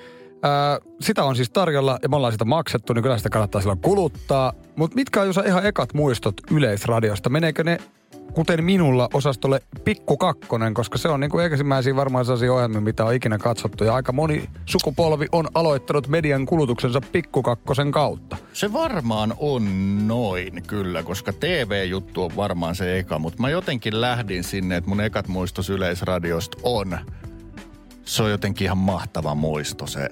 Ää, 0.43 0.79
sitä 1.01 1.25
on 1.25 1.37
siis 1.37 1.51
tarjolla 1.51 1.99
ja 2.03 2.09
me 2.09 2.17
ollaan 2.17 2.33
sitä 2.33 2.45
maksettu, 2.45 2.93
niin 2.93 3.03
kyllä 3.03 3.17
sitä 3.17 3.31
kannattaa 3.31 3.61
silloin 3.61 3.81
kuluttaa. 3.81 4.53
Mutta 4.77 4.95
mitkä 4.95 5.21
on 5.21 5.27
jos 5.27 5.41
ihan 5.47 5.67
ekat 5.67 5.95
muistot 5.95 6.35
Yleisradiosta? 6.51 7.31
Meneekö 7.31 7.65
ne 7.65 7.79
kuten 8.33 8.65
minulla 8.65 9.09
osastolle 9.15 9.61
Pikku 9.85 10.17
Kakkonen, 10.17 10.75
koska 10.75 10.99
se 10.99 11.09
on 11.09 11.21
niin 11.21 11.31
kuin 11.31 11.45
ensimmäisiä 11.45 11.97
varmaan 11.97 12.25
sellaisia 12.25 12.53
ohjelmia, 12.53 12.81
mitä 12.81 13.05
on 13.05 13.15
ikinä 13.15 13.39
katsottu. 13.39 13.85
Ja 13.85 13.95
aika 13.95 14.13
moni 14.13 14.49
sukupolvi 14.67 15.27
on 15.33 15.49
aloittanut 15.55 16.09
median 16.09 16.47
kulutuksensa 16.47 17.01
Pikku 17.13 17.43
Kakkosen 17.43 17.93
kautta. 17.93 18.37
Se 18.53 18.73
varmaan 18.73 19.35
on 19.39 19.65
noin 20.09 20.63
kyllä, 20.67 21.03
koska 21.03 21.33
TV-juttu 21.33 22.23
on 22.23 22.37
varmaan 22.37 22.75
se 22.75 22.99
eka. 22.99 23.19
Mutta 23.19 23.43
mä 23.43 23.51
jotenkin 23.51 24.01
lähdin 24.01 24.45
sinne, 24.45 24.77
että 24.77 24.91
mun 24.91 25.01
ekat 25.01 25.29
muistos 25.29 25.71
Yleisradiosta 25.71 26.59
on 26.63 26.99
se 28.09 28.23
on 28.23 28.31
jotenkin 28.31 28.65
ihan 28.65 28.79
mahtava 28.79 29.35
muisto 29.35 29.87
se, 29.87 30.09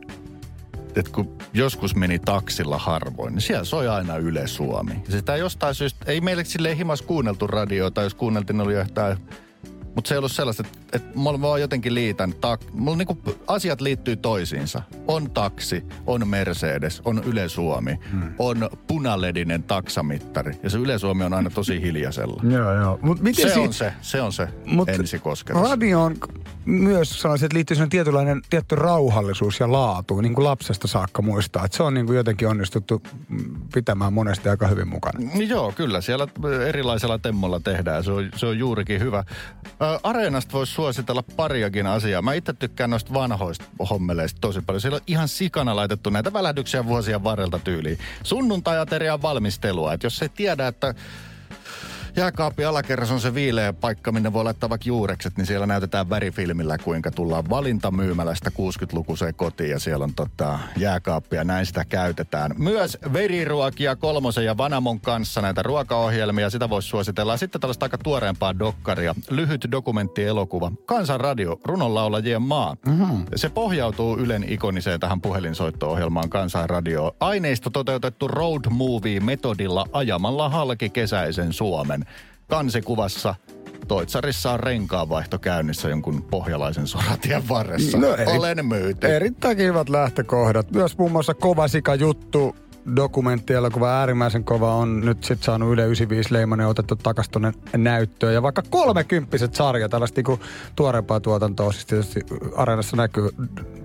että 0.97 1.13
kun 1.13 1.39
joskus 1.55 1.97
meni 1.97 2.19
taksilla 2.19 2.79
harvoin, 2.79 3.35
niin 3.35 3.43
siellä 3.43 3.65
soi 3.65 3.89
aina 3.89 4.17
Yle 4.17 4.47
Suomi. 4.47 4.93
Ja 5.07 5.13
sitä 5.13 5.37
jostain 5.37 5.75
syystä, 5.75 6.05
ei 6.07 6.21
meille 6.21 6.45
sille 6.45 6.77
himas 6.77 7.03
kuunneltu 7.03 7.47
radioita, 7.47 8.03
jos 8.03 8.15
kuunneltiin, 8.15 8.61
oli 8.61 8.75
jotain 8.75 9.19
mutta 9.97 10.09
se 10.09 10.15
ei 10.15 10.19
ollut 10.19 10.33
sellaista, 10.33 10.63
että, 10.67 10.79
että 10.97 11.19
mulla 11.19 11.41
vaan 11.41 11.61
jotenkin 11.61 11.95
liitän. 11.95 12.35
Ta- 12.41 12.59
mulla 12.73 12.97
niinku 12.97 13.19
asiat 13.47 13.81
liittyy 13.81 14.17
toisiinsa. 14.17 14.83
On 15.07 15.31
taksi, 15.31 15.85
on 16.07 16.29
Mercedes, 16.29 17.03
on 17.05 17.23
Yle 17.27 17.49
Suomi, 17.49 17.99
hmm. 18.11 18.35
on 18.39 18.71
punaledinen 18.87 19.63
taksamittari. 19.63 20.53
Ja 20.63 20.71
se 20.71 20.79
Yle 20.79 20.99
Suomi 20.99 21.25
on 21.25 21.35
aina 21.35 21.51
tosi 21.51 21.81
hiljaisella. 21.83 22.43
joo, 22.57 22.75
joo. 22.75 22.99
Mut 23.03 23.21
miten 23.21 23.49
se, 23.49 23.55
si- 23.55 23.61
on 23.61 23.73
se, 23.73 23.93
se 24.01 24.23
on 24.23 24.33
se 24.33 24.49
Mut 24.67 24.89
ensikosketus. 24.89 25.63
Radio 25.63 26.03
on 26.03 26.17
myös 26.65 27.25
että 27.35 27.55
liittyy 27.55 27.75
sellainen 27.75 27.91
tietynlainen 27.91 28.43
tietty 28.51 28.75
rauhallisuus 28.75 29.61
ja 29.61 29.73
laatu, 29.73 30.21
niin 30.21 30.35
kuin 30.35 30.45
lapsesta 30.45 30.89
saakka 30.89 31.23
muistaa. 31.23 31.65
Että 31.65 31.77
se 31.77 31.83
on 31.83 31.95
niin 31.95 32.07
kuin 32.07 32.17
jotenkin 32.17 32.49
onnistuttu 32.49 33.03
pitämään 33.75 34.13
monesti 34.13 34.49
aika 34.49 34.67
hyvin 34.67 34.89
mukana. 34.89 35.31
Joo, 35.49 35.73
kyllä. 35.73 36.01
Siellä 36.01 36.29
erilaisella 36.67 37.19
temmolla 37.19 37.61
tehdään. 37.61 38.05
Se 38.05 38.13
on, 38.13 38.29
se 38.37 38.47
on 38.47 38.59
juurikin 38.59 39.01
hyvä. 39.01 39.19
Ä, 39.19 40.01
Areenasta 40.03 40.53
voisi 40.53 40.75
suositella 40.87 41.23
pariakin 41.23 41.87
asiaa. 41.87 42.23
Mä 42.23 42.35
itse 42.35 42.53
tykkään 42.53 42.91
noista 42.91 43.15
vanhoista 43.15 43.65
hommeleista 43.91 44.41
tosi 44.41 44.61
paljon. 44.61 44.81
Siellä 44.81 44.97
on 44.97 45.03
ihan 45.07 45.29
sikana 45.29 45.77
laitettu 45.77 46.11
näitä 46.11 46.33
välähdyksiä 46.33 46.87
vuosien 46.87 47.25
varrelta 47.25 47.59
tyyliin. 47.59 47.99
Sunnuntai-aterian 48.23 49.23
valmistelua. 49.23 49.93
Että 49.93 50.07
jos 50.07 50.23
ei 50.23 50.29
tiedä, 50.29 50.67
että 50.67 50.95
jääkaapin 52.17 52.69
alakerras 52.69 53.11
on 53.11 53.21
se 53.21 53.35
viileä 53.35 53.73
paikka, 53.73 54.13
minne 54.13 54.33
voi 54.33 54.45
laittaa 54.45 54.71
vaikka 54.71 54.89
juurekset, 54.89 55.37
niin 55.37 55.47
siellä 55.47 55.67
näytetään 55.67 56.11
värifilmillä, 56.11 56.79
kuinka 56.79 57.11
tullaan 57.11 57.51
valintamyymälästä 57.51 58.51
60-lukuseen 58.51 59.35
kotiin 59.35 59.71
ja 59.71 59.79
siellä 59.79 60.05
on 60.05 60.15
tota, 60.15 60.59
jääkaappia, 60.77 61.45
näin 61.45 61.67
sitä 61.67 61.85
käytetään. 61.85 62.55
Myös 62.59 62.99
veriruokia 63.13 63.97
Kolmosen 63.97 64.45
ja 64.45 64.57
Vanamon 64.57 65.01
kanssa 65.01 65.43
näitä 65.43 65.63
ruokaohjelmia, 65.63 66.51
sitä 66.51 66.71
voisi 66.71 66.89
suositella. 66.89 67.37
Sitten 67.37 67.61
tällaista 67.61 67.85
aika 67.85 67.99
tuoreempaa 67.99 68.59
dokkaria, 68.59 69.15
lyhyt 69.31 69.69
dokumenttielokuva, 69.71 70.73
Kansanradio, 70.87 71.61
runonlaulajien 71.65 72.43
maa. 72.43 72.77
Mm-hmm. 72.87 73.25
Se 73.37 73.49
pohjautuu 73.49 74.19
Ylen 74.19 74.45
ikoniseen 74.49 75.01
tähän 75.01 75.21
puhelinsoitto-ohjelmaan 75.21 76.31
Kansanradio. 76.31 77.17
Aineisto 77.21 77.71
toteutettu 77.71 78.29
road 78.29 78.65
movie 78.71 79.21
metodilla 79.21 79.87
ajamalla 79.93 80.49
halki 80.49 80.91
kesäisen 80.91 81.53
Suomen 81.53 82.06
kansikuvassa 82.47 83.35
Toitsarissa 83.89 84.51
on 84.51 84.61
renkaanvaihto 84.61 85.39
käynnissä 85.39 85.89
jonkun 85.89 86.23
pohjalaisen 86.23 86.87
soratien 86.87 87.49
varressa. 87.49 87.99
No 87.99 88.15
eri, 88.15 88.39
Olen 88.39 88.67
myyty. 88.67 89.07
Erittäin 89.07 89.57
kivat 89.57 89.89
lähtökohdat. 89.89 90.71
Myös 90.71 90.99
muun 90.99 91.13
muassa 91.13 91.35
Kovasika 91.35 91.95
juttu 91.95 92.57
dokumenttielokuva 92.97 93.99
äärimmäisen 93.99 94.45
kova 94.45 94.75
on 94.75 95.01
nyt 95.01 95.25
sitten 95.25 95.45
saanut 95.45 95.73
Yle 95.73 95.85
95 95.85 96.33
leimanen 96.33 96.67
otettu 96.67 96.97
takas 96.97 97.29
tuonne 97.29 97.53
näyttöön. 97.77 98.35
Ja 98.35 98.43
vaikka 98.43 98.63
kolmekymppiset 98.71 99.55
sarja, 99.55 99.89
tällaista 99.89 100.19
niinku 100.19 100.41
tuoreempaa 100.77 101.21
tuotantoa, 101.21 101.73
siis 101.73 101.87
tietysti 101.87 102.21
Areenassa 102.57 102.97
näkyy 102.97 103.29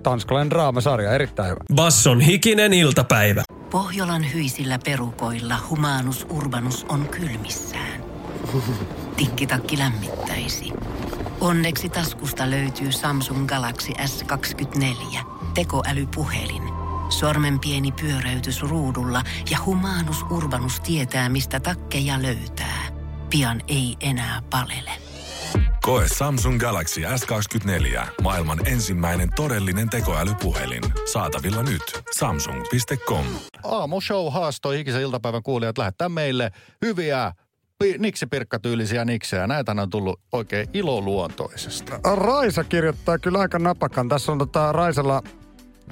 tanskalainen 0.02 0.50
draamasarja, 0.50 1.12
erittäin 1.12 1.48
hyvä. 1.50 1.60
Basson 1.74 2.20
hikinen 2.20 2.72
iltapäivä. 2.72 3.42
Pohjolan 3.70 4.32
hyisillä 4.34 4.78
perukoilla 4.84 5.56
humanus 5.70 6.26
urbanus 6.30 6.86
on 6.88 7.08
kylmissään. 7.08 8.01
Tikkitakki 9.16 9.78
lämmittäisi. 9.78 10.72
Onneksi 11.40 11.88
taskusta 11.88 12.50
löytyy 12.50 12.92
Samsung 12.92 13.46
Galaxy 13.46 13.92
S24, 13.92 15.18
tekoälypuhelin. 15.54 16.62
Sormen 17.08 17.60
pieni 17.60 17.92
pyöräytys 17.92 18.62
ruudulla 18.62 19.22
ja 19.50 19.58
humanus 19.66 20.22
urbanus 20.30 20.80
tietää, 20.80 21.28
mistä 21.28 21.60
takkeja 21.60 22.22
löytää. 22.22 22.82
Pian 23.30 23.60
ei 23.68 23.96
enää 24.00 24.42
palele. 24.50 24.90
Koe 25.82 26.04
Samsung 26.18 26.60
Galaxy 26.60 27.00
S24. 27.00 28.06
Maailman 28.22 28.66
ensimmäinen 28.66 29.28
todellinen 29.36 29.90
tekoälypuhelin. 29.90 30.82
Saatavilla 31.12 31.62
nyt. 31.62 31.82
Samsung.com. 32.16 33.26
Aamushow 33.64 34.32
haastoi 34.32 34.78
hikisen 34.78 35.02
iltapäivän 35.02 35.42
kuulijat 35.42 35.78
lähettää 35.78 36.08
meille 36.08 36.50
hyviä 36.82 37.32
niksipirkkatyylisiä 37.98 39.04
niksejä. 39.04 39.46
Näitä 39.46 39.72
on 39.72 39.90
tullut 39.90 40.20
oikein 40.32 40.68
iloluontoisesti. 40.74 41.92
Raisa 42.16 42.64
kirjoittaa 42.64 43.18
kyllä 43.18 43.38
aika 43.38 43.58
napakan. 43.58 44.08
Tässä 44.08 44.32
on 44.32 44.38
tota 44.38 44.72
Raisella 44.72 45.22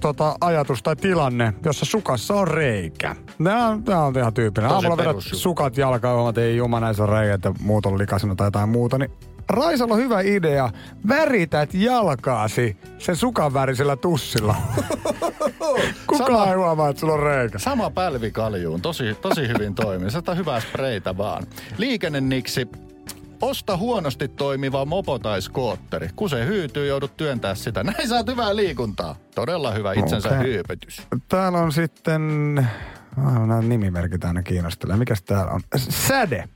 tota, 0.01 0.37
ajatus 0.41 0.83
tai 0.83 0.97
tilanne, 0.97 1.55
jossa 1.65 1.85
sukassa 1.85 2.35
on 2.35 2.49
reikä. 2.49 3.17
Nämä 3.39 3.69
on, 3.69 3.83
ihan 4.19 4.35
tyypillinen. 4.35 4.75
Aamulla 4.75 4.97
vedät 4.97 5.17
sukat 5.21 5.77
jalkaan, 5.77 6.15
huomaat, 6.15 6.39
ei 6.39 6.57
juma 6.57 6.81
näissä 6.81 7.03
on 7.03 7.09
reikä, 7.09 7.35
että 7.35 7.53
muut 7.61 7.87
on 7.87 7.99
likaisena 7.99 8.35
tai 8.35 8.47
jotain 8.47 8.69
muuta. 8.69 8.99
Niin 8.99 9.11
Raisalla 9.51 9.95
on 9.95 10.01
hyvä 10.01 10.21
idea. 10.21 10.71
Värität 11.09 11.75
jalkaasi 11.75 12.77
sen 12.99 13.17
sukan 13.17 13.55
värisellä 13.55 13.97
tussilla. 13.97 14.57
Sama- 16.19 16.47
ei 16.47 16.55
huomaa, 16.55 16.89
että 16.89 17.01
sulla 17.01 17.15
on 17.15 17.21
reikä. 17.23 17.59
Sama 17.59 17.91
pälvi 17.91 18.31
kaljuun, 18.31 18.83
tosi, 18.83 19.15
tosi 19.15 19.49
hyvin 19.49 19.75
toimii. 19.75 20.11
Sitä 20.11 20.31
on 20.31 20.37
hyvää 20.39 20.61
spreitä 20.61 21.17
vaan. 21.17 21.47
Liikenneniksi. 21.79 22.69
Osta 23.41 23.77
huonosti 23.77 24.29
toimiva 24.29 24.85
mopo 24.85 25.19
tai 25.19 25.43
skootteri. 25.43 26.11
Kun 26.17 26.31
se 26.31 26.47
hyytyy, 26.47 26.87
joudut 26.87 27.17
työntää 27.17 27.55
sitä. 27.55 27.83
Näin 27.85 28.09
saat 28.09 28.27
hyvää 28.27 28.57
liikuntaa. 28.57 29.17
Todella 29.35 29.71
hyvä 29.71 29.93
itsensä 29.93 30.29
Okei. 30.29 30.43
hyypetys. 30.43 31.03
Täällä 31.29 31.59
on 31.59 31.73
sitten... 31.73 32.55
Nämä 33.17 33.63
nimimerkit 33.63 34.25
aina 34.25 34.43
kiinnostelee. 34.43 34.97
Mikäs 34.97 35.23
täällä 35.23 35.53
on? 35.53 35.61
Säde. 35.77 36.49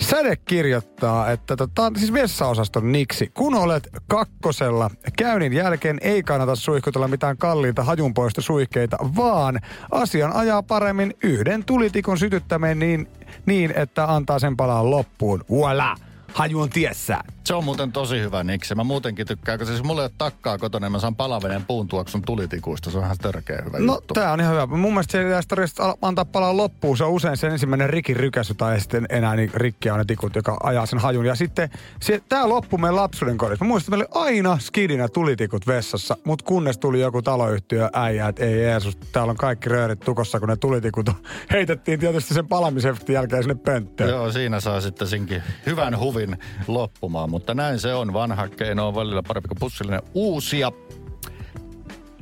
Säde 0.00 0.36
kirjoittaa, 0.36 1.30
että 1.30 1.56
tota, 1.56 1.92
siis 1.96 2.12
vessaosaston 2.12 2.92
niksi. 2.92 3.30
Kun 3.34 3.54
olet 3.54 3.88
kakkosella, 4.08 4.90
käynnin 5.18 5.52
jälkeen 5.52 5.98
ei 6.00 6.22
kannata 6.22 6.56
suihkutella 6.56 7.08
mitään 7.08 7.36
kalliita 7.36 7.84
hajunpoistosuihkeita, 7.84 8.96
vaan 9.16 9.60
asian 9.90 10.32
ajaa 10.32 10.62
paremmin 10.62 11.14
yhden 11.22 11.64
tulitikon 11.64 12.18
sytyttämään 12.18 12.78
niin, 12.78 13.08
niin, 13.46 13.72
että 13.76 14.14
antaa 14.14 14.38
sen 14.38 14.56
palaa 14.56 14.90
loppuun. 14.90 15.44
Voila! 15.50 15.94
Haju 16.34 16.60
on 16.60 16.70
tiessään. 16.70 17.24
Se 17.50 17.54
on 17.54 17.64
muuten 17.64 17.92
tosi 17.92 18.20
hyvä 18.20 18.44
niksi. 18.44 18.74
Mä 18.74 18.84
muutenkin 18.84 19.26
tykkään, 19.26 19.58
kun 19.58 19.66
siis 19.66 19.82
mulla 19.82 20.00
ei 20.02 20.04
ole 20.04 20.12
takkaa 20.18 20.58
kotona, 20.58 20.86
niin 20.86 20.92
mä 20.92 20.98
saan 20.98 21.16
palaveneen 21.16 21.64
puun 21.64 21.88
tuoksun 21.88 22.22
tulitikuista. 22.22 22.90
Se 22.90 22.98
on 22.98 23.04
ihan 23.04 23.16
törkeä 23.18 23.62
hyvä 23.64 23.78
No, 23.78 23.94
juttu. 23.94 24.14
tää 24.14 24.32
on 24.32 24.40
ihan 24.40 24.52
hyvä. 24.52 24.66
Mun 24.66 24.92
mielestä 24.92 25.12
se 25.12 25.36
ei 25.36 25.42
tarvitse 25.48 25.82
antaa 26.02 26.24
palaa 26.24 26.56
loppuun. 26.56 26.96
Se 26.96 27.04
on 27.04 27.10
usein 27.10 27.36
se 27.36 27.46
ensimmäinen 27.46 27.90
rikin 27.90 28.16
rykäsy 28.16 28.54
tai 28.54 28.80
sitten 28.80 29.06
enää 29.08 29.36
niin 29.36 29.50
rikkiä 29.54 29.92
on 29.94 29.98
ne 29.98 30.04
tikut, 30.04 30.36
joka 30.36 30.56
ajaa 30.62 30.86
sen 30.86 30.98
hajun. 30.98 31.26
Ja 31.26 31.34
sitten 31.34 31.70
se, 32.00 32.22
tää 32.28 32.48
loppui 32.48 32.78
meidän 32.78 32.96
lapsuuden 32.96 33.38
kodissa. 33.38 33.64
Mä 33.64 33.68
muistan, 33.68 33.94
että 34.00 34.06
meillä 34.14 34.20
oli 34.20 34.36
aina 34.36 34.58
skidinä 34.58 35.08
tulitikut 35.08 35.66
vessassa, 35.66 36.16
mutta 36.24 36.44
kunnes 36.44 36.78
tuli 36.78 37.00
joku 37.00 37.22
taloyhtiö 37.22 37.88
äijä, 37.92 38.28
että 38.28 38.44
ei 38.44 38.62
Jeesus, 38.62 38.96
täällä 38.96 39.30
on 39.30 39.36
kaikki 39.36 39.68
röörit 39.68 40.00
tukossa, 40.00 40.40
kun 40.40 40.48
ne 40.48 40.56
tulitikut 40.56 41.10
heitettiin 41.52 42.00
tietysti 42.00 42.34
sen 42.34 42.48
palamiseftin 42.48 43.14
jälkeen 43.14 43.42
sinne 43.42 43.54
pönttöön. 43.64 44.10
Joo, 44.10 44.32
siinä 44.32 44.60
saa 44.60 44.80
sitten 44.80 45.08
sinkin 45.08 45.42
hyvän 45.66 45.98
huvin 45.98 46.38
loppumaan, 46.66 47.30
mutta 47.40 47.54
näin 47.54 47.78
se 47.78 47.94
on. 47.94 48.12
Vanha 48.12 48.48
keino 48.48 48.88
on 48.88 48.94
välillä 48.94 49.22
parempi 49.22 49.48
kuin 49.48 49.58
pussillinen 49.60 50.02
uusia. 50.14 50.72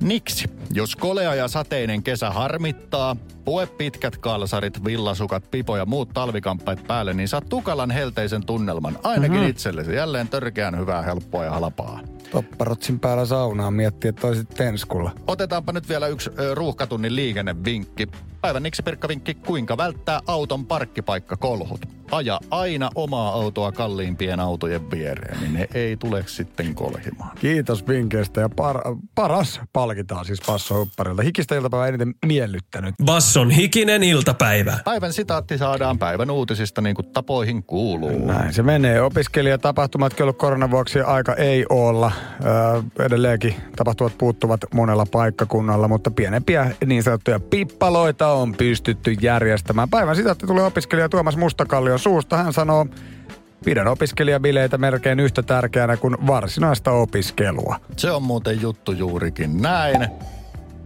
Niksi? 0.00 0.50
Jos 0.72 0.96
kolea 0.96 1.34
ja 1.34 1.48
sateinen 1.48 2.02
kesä 2.02 2.30
harmittaa, 2.30 3.16
pue 3.44 3.66
pitkät 3.66 4.16
kalsarit, 4.16 4.84
villasukat, 4.84 5.50
pipo 5.50 5.76
ja 5.76 5.86
muut 5.86 6.08
talvikamppaat 6.14 6.86
päälle, 6.86 7.14
niin 7.14 7.28
saat 7.28 7.48
tukalan 7.48 7.90
helteisen 7.90 8.46
tunnelman. 8.46 8.98
Ainakin 9.02 9.36
mm-hmm. 9.36 9.50
itsellesi. 9.50 9.94
Jälleen 9.94 10.28
törkeän 10.28 10.78
hyvää, 10.78 11.02
helppoa 11.02 11.44
ja 11.44 11.50
halpaa. 11.50 12.00
Topparotsin 12.30 13.00
päällä 13.00 13.26
saunaan 13.26 13.74
miettii, 13.74 14.08
että 14.08 14.26
olisit 14.26 14.48
tenskulla. 14.48 15.10
Otetaanpa 15.26 15.72
nyt 15.72 15.88
vielä 15.88 16.06
yksi 16.06 16.30
ö, 16.38 16.54
ruuhkatunnin 16.54 17.16
liikennevinkki. 17.16 18.08
Päivän 18.40 18.62
niksi 18.62 18.82
vinkki 19.08 19.34
kuinka 19.34 19.76
välttää 19.76 20.20
auton 20.26 20.66
parkkipaikkakolhut. 20.66 21.80
Aja 22.10 22.40
aina 22.50 22.90
omaa 22.94 23.32
autoa 23.32 23.72
kalliimpien 23.72 24.40
autojen 24.40 24.90
viereen, 24.90 25.40
niin 25.40 25.52
ne 25.52 25.68
ei 25.74 25.96
tule 25.96 26.24
sitten 26.26 26.74
kolhimaan. 26.74 27.36
Kiitos 27.38 27.88
vinkkeistä 27.88 28.40
ja 28.40 28.48
par, 28.48 28.76
paras 29.14 29.60
palkitaan 29.72 30.24
siis 30.24 30.40
Passo 30.46 30.78
Hupparilta. 30.78 31.22
Hikistä 31.22 31.54
iltapäivä 31.54 31.86
eniten 31.86 32.14
miellyttänyt. 32.26 32.94
Basson 33.04 33.50
hikinen 33.50 34.02
iltapäivä. 34.02 34.78
Päivän 34.84 35.12
sitaatti 35.12 35.58
saadaan 35.58 35.98
päivän 35.98 36.30
uutisista 36.30 36.80
niin 36.80 36.96
kuin 36.96 37.12
tapoihin 37.12 37.62
kuuluu. 37.62 38.26
Näin 38.26 38.54
se 38.54 38.62
menee. 38.62 39.02
Opiskelijatapahtumatkin 39.02 40.22
ollut 40.22 40.38
koronan 40.38 40.70
vuoksi 40.70 41.00
aika 41.00 41.34
ei 41.34 41.66
olla. 41.68 42.12
Edelleenkin 42.98 43.54
tapahtumat 43.76 44.18
puuttuvat 44.18 44.60
monella 44.74 45.06
paikkakunnalla, 45.12 45.88
mutta 45.88 46.10
pienempiä 46.10 46.70
niin 46.86 47.02
sanottuja 47.02 47.40
pippaloita 47.40 48.28
on 48.28 48.52
pystytty 48.52 49.12
järjestämään. 49.20 49.90
Päivän 49.90 50.16
sitaatti 50.16 50.46
tulee 50.46 50.64
opiskelija 50.64 51.08
Tuomas 51.08 51.36
Mustakallion 51.36 51.98
suusta. 51.98 52.36
Hän 52.36 52.52
sanoo, 52.52 52.86
pidän 53.64 53.88
opiskelijabileitä 53.88 54.78
melkein 54.78 55.20
yhtä 55.20 55.42
tärkeänä 55.42 55.96
kuin 55.96 56.16
varsinaista 56.26 56.90
opiskelua. 56.90 57.76
Se 57.96 58.10
on 58.10 58.22
muuten 58.22 58.60
juttu 58.60 58.92
juurikin 58.92 59.62
näin. 59.62 60.08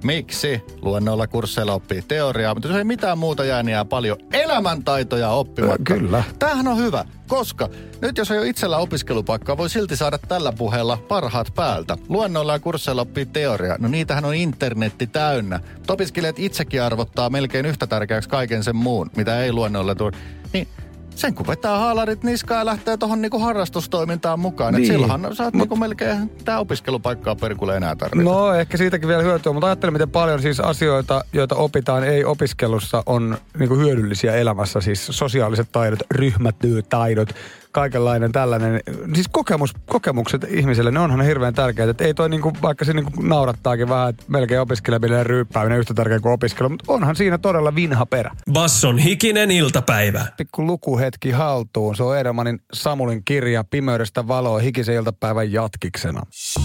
Miksi? 0.03 0.62
Luennoilla 0.83 1.27
kursseilla 1.27 1.75
oppii 1.75 2.03
teoriaa, 2.03 2.55
mutta 2.55 2.69
jos 2.69 2.77
ei 2.77 2.85
mitään 2.85 3.19
muuta 3.19 3.45
jää, 3.45 3.62
niin 3.62 3.73
jää 3.73 3.85
paljon 3.85 4.17
elämäntaitoja 4.33 5.31
oppimatta. 5.31 5.95
Ö, 5.95 5.99
kyllä. 5.99 6.25
Tämähän 6.38 6.69
on 6.69 6.79
hyvä, 6.79 7.05
koska 7.29 7.69
nyt 8.01 8.19
jos 8.19 8.31
ei 8.31 8.38
ole 8.38 8.49
itsellä 8.49 8.77
opiskelupaikkaa, 8.79 9.57
voi 9.57 9.71
silti 9.71 9.97
saada 9.97 10.19
tällä 10.19 10.53
puheella 10.53 10.99
parhaat 11.09 11.55
päältä. 11.55 11.97
Luennoilla 12.09 12.53
ja 12.53 12.59
kursseilla 12.59 13.03
oppii 13.03 13.27
teoriaa. 13.27 13.77
No 13.81 13.88
niitähän 13.88 14.25
on 14.25 14.35
internetti 14.35 15.07
täynnä. 15.07 15.61
Mutta 15.75 15.93
opiskelijat 15.93 16.38
itsekin 16.38 16.83
arvottaa 16.83 17.31
melkein 17.31 17.67
yhtä 17.67 17.87
tärkeäksi 17.87 18.29
kaiken 18.29 18.65
sen 18.65 18.77
muun, 18.77 19.11
mitä 19.17 19.43
ei 19.43 19.53
luennoilla 19.53 19.95
tule. 19.95 20.12
Niin 20.53 20.69
sen 21.14 21.35
kun 21.35 21.46
vetää 21.46 21.79
haalarit 21.79 22.25
niskaan 22.25 22.59
ja 22.59 22.66
lähtee 22.66 22.96
tuohon 22.96 23.22
niinku 23.22 23.38
harrastustoimintaan 23.38 24.40
mukaan. 24.40 24.75
Niin. 24.75 24.85
Et 24.85 24.92
silloinhan 24.92 25.37
sä 25.37 25.44
oot 25.44 25.55
niinku 25.55 25.77
melkein 25.77 26.31
tää 26.44 26.59
opiskelupaikkaa 26.59 27.37
perkulle 27.37 27.77
enää 27.77 27.96
tarvita. 27.96 28.31
No 28.31 28.55
ehkä 28.55 28.77
siitäkin 28.77 29.09
vielä 29.09 29.22
hyötyä, 29.22 29.53
mutta 29.53 29.66
ajattelen 29.66 29.92
miten 29.92 30.11
paljon 30.11 30.42
siis 30.42 30.61
asioita, 30.61 31.25
joita 31.33 31.55
opitaan 31.55 32.05
ei 32.05 32.25
opiskelussa, 32.25 33.03
on 33.07 33.38
niin 33.59 33.79
hyödyllisiä 33.79 34.35
elämässä. 34.35 34.81
Siis 34.81 35.07
sosiaaliset 35.11 35.68
taidot, 35.72 36.01
ryhmätyötaidot, 36.11 37.29
kaikenlainen 37.72 38.32
tällainen. 38.32 38.80
Siis 39.14 39.28
kokemus, 39.28 39.74
kokemukset 39.87 40.44
ihmiselle, 40.48 40.90
ne 40.90 41.00
onhan 41.00 41.24
hirveän 41.26 41.54
tärkeitä. 41.54 41.90
Et 41.90 42.00
ei 42.00 42.14
toi 42.14 42.28
niinku, 42.28 42.52
vaikka 42.62 42.85
se 42.85 42.92
niinku 42.92 43.22
naurattaakin 43.22 43.88
vähän, 43.88 44.08
että 44.08 44.24
melkein 44.28 44.61
opiskelijaminen 44.61 45.26
ryyppääminen 45.26 45.78
yhtä 45.78 45.94
tärkeä 45.94 46.20
kuin 46.20 46.32
opiskelu, 46.32 46.68
mutta 46.68 46.92
onhan 46.92 47.16
siinä 47.16 47.38
todella 47.38 47.74
vinha 47.74 48.06
perä. 48.06 48.30
Basson 48.52 48.98
hikinen 48.98 49.50
iltapäivä. 49.50 50.26
Pikku 50.37 50.66
lukuhetki 50.66 51.30
haltuun. 51.30 51.96
Se 51.96 52.02
on 52.02 52.18
Edelmanin 52.18 52.61
Samulin 52.72 53.22
kirja 53.24 53.64
Pimeydestä 53.64 54.28
valoa 54.28 54.58
hikisen 54.58 54.94
iltapäivän 54.94 55.52
jatkiksena. 55.52 56.22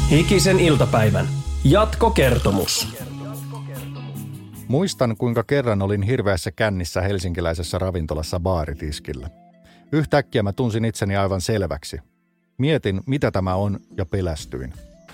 Hikisen 0.10 0.60
iltapäivän. 0.60 1.28
Jatkokertomus. 1.64 2.88
Muistan, 4.68 5.18
kuinka 5.18 5.44
kerran 5.44 5.82
olin 5.82 6.02
hirveässä 6.02 6.52
kännissä 6.52 7.02
helsinkiläisessä 7.02 7.80
ravintolassa 7.80 8.40
baaritiskillä. 8.40 9.30
Yhtäkkiä 9.92 10.44
mä 10.44 10.54
tunsin 10.54 10.86
itseni 10.86 11.16
aivan 11.16 11.42
selväksi. 11.42 12.00
Mietin, 12.58 13.02
mitä 13.06 13.32
tämä 13.32 13.56
on, 13.56 13.80
ja 13.98 14.06
pelästyin. 14.06 14.74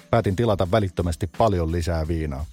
Päätin 0.09 0.35
tilata 0.35 0.71
välittömästi 0.71 1.29
paljon 1.37 1.71
lisää 1.71 2.07
viinaa. 2.07 2.45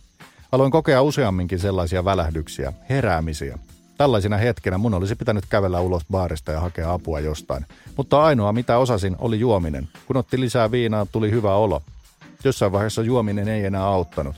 Aloin 0.53 0.71
kokea 0.71 1.03
useamminkin 1.03 1.59
sellaisia 1.59 2.05
välähdyksiä, 2.05 2.73
heräämisiä. 2.89 3.59
Tällaisina 3.99 4.37
hetkenä 4.37 4.79
mun 4.79 4.95
olisi 4.95 5.17
pitänyt 5.17 5.47
kävellä 5.47 5.81
ulos 5.81 6.03
baarista 6.11 6.53
ja 6.53 6.61
hakea 6.61 6.93
apua 6.93 7.21
jostain. 7.21 7.67
Mutta 7.97 8.23
ainoa 8.23 8.53
mitä 8.53 8.79
osasin 8.79 9.17
oli 9.19 9.41
juominen. 9.41 9.89
Kun 10.07 10.17
otti 10.17 10.41
lisää 10.41 10.71
viinaa, 10.71 11.07
tuli 11.07 11.31
hyvä 11.31 11.55
olo. 11.55 11.83
Jossain 12.45 12.73
vaiheessa 12.73 13.03
juominen 13.03 13.49
ei 13.49 13.65
enää 13.65 13.85
auttanut. 13.85 14.37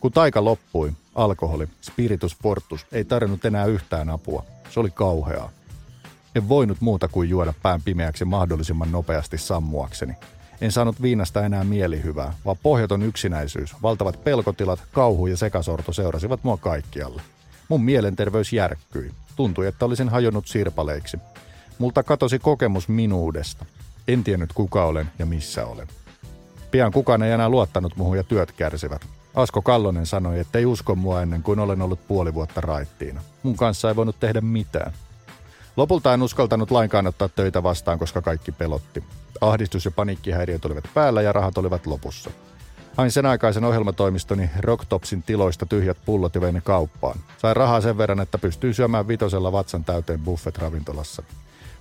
Kun 0.00 0.12
taika 0.12 0.44
loppui, 0.44 0.92
alkoholi, 1.14 1.68
spiritus 1.82 2.36
fortus, 2.42 2.86
ei 2.92 3.04
tarjonnut 3.04 3.44
enää 3.44 3.66
yhtään 3.66 4.10
apua. 4.10 4.44
Se 4.70 4.80
oli 4.80 4.90
kauheaa. 4.90 5.50
En 6.36 6.48
voinut 6.48 6.80
muuta 6.80 7.08
kuin 7.08 7.28
juoda 7.28 7.54
pään 7.62 7.82
pimeäksi 7.82 8.24
mahdollisimman 8.24 8.92
nopeasti 8.92 9.38
sammuakseni. 9.38 10.14
En 10.60 10.72
saanut 10.72 11.02
viinasta 11.02 11.44
enää 11.44 11.64
mielihyvää, 11.64 12.32
vaan 12.44 12.56
pohjaton 12.62 13.02
yksinäisyys, 13.02 13.82
valtavat 13.82 14.24
pelkotilat, 14.24 14.82
kauhu 14.92 15.26
ja 15.26 15.36
sekasorto 15.36 15.92
seurasivat 15.92 16.44
mua 16.44 16.56
kaikkialle. 16.56 17.22
Mun 17.68 17.84
mielenterveys 17.84 18.52
järkkyi. 18.52 19.10
Tuntui, 19.36 19.66
että 19.66 19.84
olisin 19.84 20.08
hajonnut 20.08 20.46
sirpaleiksi. 20.46 21.18
Multa 21.78 22.02
katosi 22.02 22.38
kokemus 22.38 22.88
minuudesta. 22.88 23.64
En 24.08 24.24
tiennyt 24.24 24.52
kuka 24.52 24.84
olen 24.84 25.10
ja 25.18 25.26
missä 25.26 25.66
olen. 25.66 25.88
Pian 26.70 26.92
kukaan 26.92 27.22
ei 27.22 27.32
enää 27.32 27.48
luottanut 27.48 27.96
muuhun 27.96 28.16
ja 28.16 28.24
työt 28.24 28.52
kärsivät. 28.52 29.06
Asko 29.34 29.62
Kallonen 29.62 30.06
sanoi, 30.06 30.40
että 30.40 30.58
ei 30.58 30.66
usko 30.66 30.94
mua 30.94 31.22
ennen 31.22 31.42
kuin 31.42 31.58
olen 31.58 31.82
ollut 31.82 32.08
puoli 32.08 32.34
vuotta 32.34 32.60
raittiina. 32.60 33.20
Mun 33.42 33.56
kanssa 33.56 33.88
ei 33.88 33.96
voinut 33.96 34.20
tehdä 34.20 34.40
mitään. 34.40 34.92
Lopulta 35.76 36.14
en 36.14 36.22
uskaltanut 36.22 36.70
lainkaan 36.70 37.06
ottaa 37.06 37.28
töitä 37.28 37.62
vastaan, 37.62 37.98
koska 37.98 38.22
kaikki 38.22 38.52
pelotti. 38.52 39.04
Ahdistus 39.40 39.84
ja 39.84 39.90
paniikkihäiriöt 39.90 40.64
olivat 40.64 40.84
päällä 40.94 41.22
ja 41.22 41.32
rahat 41.32 41.58
olivat 41.58 41.86
lopussa. 41.86 42.30
Hain 42.96 43.10
sen 43.10 43.26
aikaisen 43.26 43.64
ohjelmatoimistoni 43.64 44.50
Rocktopsin 44.60 45.22
tiloista 45.22 45.66
tyhjät 45.66 45.96
pullot 46.04 46.34
ja 46.34 46.40
vein 46.40 46.62
kauppaan. 46.64 47.18
Sain 47.38 47.56
rahaa 47.56 47.80
sen 47.80 47.98
verran, 47.98 48.20
että 48.20 48.38
pystyin 48.38 48.74
syömään 48.74 49.08
vitosella 49.08 49.52
vatsan 49.52 49.84
täyteen 49.84 50.20
buffet-ravintolassa. 50.20 51.22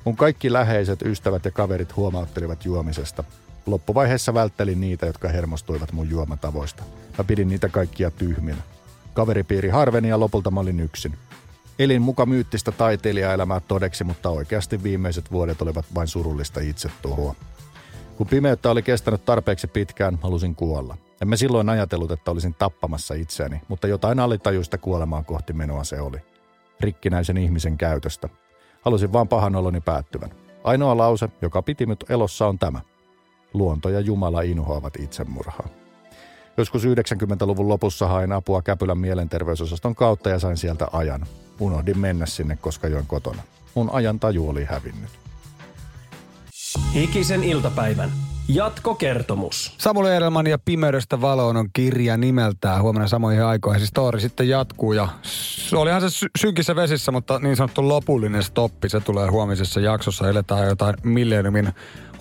Mun 0.05 0.15
kaikki 0.15 0.53
läheiset, 0.53 1.01
ystävät 1.01 1.45
ja 1.45 1.51
kaverit 1.51 1.95
huomauttelivat 1.95 2.65
juomisesta. 2.65 3.23
Loppuvaiheessa 3.65 4.34
välttelin 4.34 4.81
niitä, 4.81 5.05
jotka 5.05 5.27
hermostuivat 5.27 5.91
mun 5.91 6.10
juomatavoista. 6.10 6.84
Mä 7.17 7.23
pidin 7.23 7.49
niitä 7.49 7.69
kaikkia 7.69 8.12
tyhminä. 8.12 8.62
Kaveripiiri 9.13 9.69
harveni 9.69 10.10
ja 10.10 10.19
lopulta 10.19 10.51
mä 10.51 10.60
olin 10.60 10.79
yksin. 10.79 11.17
Elin 11.79 12.01
muka 12.01 12.25
myyttistä 12.25 12.71
taiteilijaelämää 12.71 13.59
todeksi, 13.59 14.03
mutta 14.03 14.29
oikeasti 14.29 14.83
viimeiset 14.83 15.31
vuodet 15.31 15.61
olivat 15.61 15.85
vain 15.95 16.07
surullista 16.07 16.59
itsetuhoa. 16.59 17.35
Kun 18.17 18.27
pimeyttä 18.27 18.71
oli 18.71 18.81
kestänyt 18.81 19.25
tarpeeksi 19.25 19.67
pitkään, 19.67 20.19
halusin 20.21 20.55
kuolla. 20.55 20.97
Emme 21.21 21.38
silloin 21.38 21.69
ajatellut, 21.69 22.11
että 22.11 22.31
olisin 22.31 22.53
tappamassa 22.53 23.13
itseäni, 23.13 23.61
mutta 23.67 23.88
jotain 23.88 24.19
alitajuista 24.19 24.77
kuolemaa 24.77 25.23
kohti 25.23 25.53
menoa 25.53 25.83
se 25.83 26.01
oli. 26.01 26.17
Rikkinäisen 26.79 27.38
ihmisen 27.38 27.77
käytöstä. 27.77 28.29
Halusin 28.81 29.13
vaan 29.13 29.27
pahan 29.27 29.55
oloni 29.55 29.81
päättyvän. 29.81 30.29
Ainoa 30.63 30.97
lause, 30.97 31.29
joka 31.41 31.61
piti 31.61 31.85
minut 31.85 32.09
elossa 32.09 32.47
on 32.47 32.59
tämä. 32.59 32.81
Luonto 33.53 33.89
ja 33.89 33.99
Jumala 33.99 34.41
inhoavat 34.41 34.95
itsemurhaa. 34.95 35.67
Joskus 36.57 36.83
90-luvun 36.83 37.69
lopussa 37.69 38.07
hain 38.07 38.31
apua 38.31 38.61
Käpylän 38.61 38.97
mielenterveysosaston 38.97 39.95
kautta 39.95 40.29
ja 40.29 40.39
sain 40.39 40.57
sieltä 40.57 40.87
ajan. 40.91 41.25
Unohdin 41.59 41.97
mennä 41.97 42.25
sinne, 42.25 42.57
koska 42.61 42.87
join 42.87 43.07
kotona. 43.07 43.41
Mun 43.75 43.89
ajan 43.93 44.19
taju 44.19 44.49
oli 44.49 44.65
hävinnyt. 44.65 45.09
Hikisen 46.93 47.43
iltapäivän 47.43 48.11
jatkokertomus. 48.47 49.75
Samuel 49.77 50.05
Edelman 50.05 50.47
ja 50.47 50.57
Pimeydestä 50.65 51.21
valoon 51.21 51.57
on 51.57 51.69
kirja 51.73 52.17
nimeltään 52.17 52.81
huomenna 52.81 53.07
samoihin 53.07 53.43
aikoihin. 53.43 53.79
Siis 53.79 53.89
story 53.89 54.19
sitten 54.19 54.49
jatkuu 54.49 54.93
ja 54.93 55.07
olihan 55.75 56.01
se 56.01 56.09
sy- 56.09 56.29
synkissä 56.37 56.75
vesissä, 56.75 57.11
mutta 57.11 57.39
niin 57.39 57.55
sanottu 57.55 57.87
lopullinen 57.87 58.43
stoppi, 58.43 58.89
se 58.89 58.99
tulee 58.99 59.29
huomisessa 59.29 59.79
jaksossa. 59.79 60.29
Eletään 60.29 60.67
jotain 60.67 60.95
millenniumin 61.03 61.73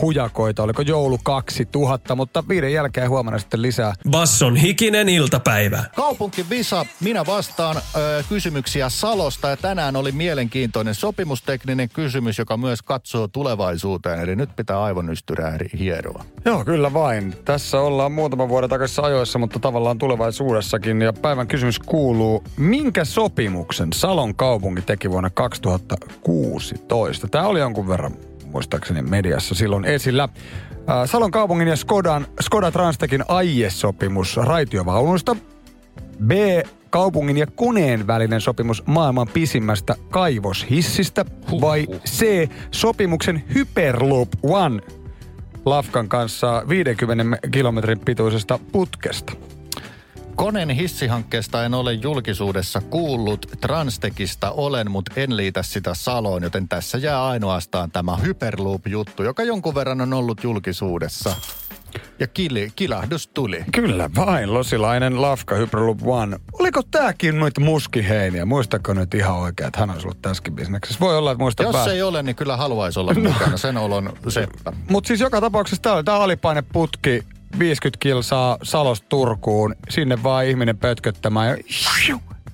hujakoita, 0.02 0.62
oliko 0.62 0.83
joulu 0.83 1.18
2000, 1.22 2.14
mutta 2.14 2.44
viiden 2.48 2.72
jälkeen 2.72 3.11
huomenna 3.11 3.38
sitten 3.38 3.62
lisää. 3.62 3.94
Basson 4.11 4.57
hikinen 4.57 5.09
iltapäivä. 5.09 5.85
Kaupunki 5.96 6.46
Visa, 6.50 6.87
minä 7.00 7.26
vastaan 7.26 7.76
ö, 7.76 7.80
kysymyksiä 8.28 8.88
Salosta 8.88 9.48
ja 9.48 9.57
tänään 9.57 9.96
oli 9.96 10.12
mielenkiintoinen 10.12 10.94
sopimustekninen 10.94 11.88
kysymys, 11.88 12.38
joka 12.38 12.57
myös 12.57 12.83
katsoo 12.83 13.28
tulevaisuuteen. 13.28 14.20
Eli 14.20 14.37
nyt 14.37 14.57
pitää 14.57 14.83
aivonystyrää 14.83 15.59
hieroa. 15.78 16.24
Joo, 16.44 16.64
kyllä 16.64 16.92
vain. 16.92 17.35
Tässä 17.44 17.80
ollaan 17.80 18.12
muutama 18.12 18.48
vuoden 18.48 18.70
takaisin 18.70 19.04
ajoissa, 19.04 19.38
mutta 19.38 19.59
tavallaan 19.59 19.98
tulevaisuudessakin. 19.98 21.02
Ja 21.02 21.12
päivän 21.12 21.46
kysymys 21.46 21.78
kuuluu, 21.78 22.44
minkä 22.57 23.04
sopimuksen 23.04 23.92
Salon 23.92 24.35
kaupunki 24.35 24.83
teki 24.83 25.11
vuonna 25.11 25.30
2016? 25.30 27.28
Tämä 27.28 27.46
oli 27.46 27.61
jonkun 27.61 27.88
verran 27.88 28.16
muistaakseni 28.54 29.02
mediassa 29.02 29.54
silloin 29.54 29.84
esillä. 29.84 30.28
Salon 31.06 31.30
kaupungin 31.30 31.68
ja 31.68 31.76
Skodan, 31.76 32.26
Skoda 32.40 32.70
Transtekin 32.70 33.24
aiesopimus 33.28 34.36
raitiovaunuista. 34.36 35.36
B. 36.26 36.30
Kaupungin 36.90 37.36
ja 37.36 37.46
koneen 37.46 38.06
välinen 38.06 38.40
sopimus 38.40 38.86
maailman 38.86 39.28
pisimmästä 39.28 39.94
kaivoshissistä. 40.10 41.24
Vai 41.60 41.86
C. 42.06 42.48
Sopimuksen 42.70 43.44
Hyperloop 43.54 44.28
One 44.42 44.80
Lafkan 45.64 46.08
kanssa 46.08 46.62
50 46.68 47.38
kilometrin 47.50 48.00
pituisesta 48.00 48.58
putkesta. 48.72 49.32
Koneen 50.36 50.70
hissihankkeesta 50.70 51.64
en 51.64 51.74
ole 51.74 51.92
julkisuudessa 51.92 52.80
kuullut, 52.80 53.46
Transtekista 53.60 54.50
olen, 54.50 54.90
mutta 54.90 55.12
en 55.16 55.36
liitä 55.36 55.62
sitä 55.62 55.94
Saloon, 55.94 56.42
joten 56.42 56.68
tässä 56.68 56.98
jää 56.98 57.24
ainoastaan 57.26 57.90
tämä 57.90 58.16
Hyperloop-juttu, 58.16 59.22
joka 59.22 59.42
jonkun 59.42 59.74
verran 59.74 60.00
on 60.00 60.12
ollut 60.12 60.44
julkisuudessa. 60.44 61.36
Ja 62.18 62.26
kili, 62.26 62.72
kilahdus 62.76 63.26
tuli. 63.26 63.64
Kyllä 63.72 64.10
vain, 64.16 64.54
losilainen 64.54 65.22
Lafka 65.22 65.54
Hyperloop 65.54 65.98
One. 66.06 66.38
Oliko 66.52 66.82
tääkin 66.90 67.38
noita 67.40 67.60
muskiheiniä? 67.60 68.44
Muistako 68.44 68.92
nyt 68.92 69.14
ihan 69.14 69.36
oikein, 69.36 69.66
että 69.66 69.80
hän 69.80 69.90
olisi 69.90 70.06
ollut 70.06 70.22
tässäkin 70.22 70.54
bisneksessä? 70.54 71.00
Voi 71.00 71.18
olla, 71.18 71.30
että 71.32 71.42
muista 71.42 71.62
Jos 71.62 71.72
pää. 71.72 71.86
ei 71.86 72.02
ole, 72.02 72.22
niin 72.22 72.36
kyllä 72.36 72.56
haluaisi 72.56 73.00
olla 73.00 73.14
mukana. 73.14 73.56
Sen 73.56 73.76
olon 73.76 74.12
seppä. 74.28 74.72
Mutta 74.90 75.08
siis 75.08 75.20
joka 75.20 75.40
tapauksessa 75.40 75.82
tää 75.82 75.92
oli 75.92 76.04
tää 76.04 76.16
alipaineputki 76.16 77.24
50 77.58 77.98
kilsaa 78.00 78.58
Salosta 78.62 79.06
Turkuun. 79.08 79.74
Sinne 79.88 80.22
vaan 80.22 80.46
ihminen 80.46 80.78
pötköttämään 80.78 81.48
ja 81.48 81.56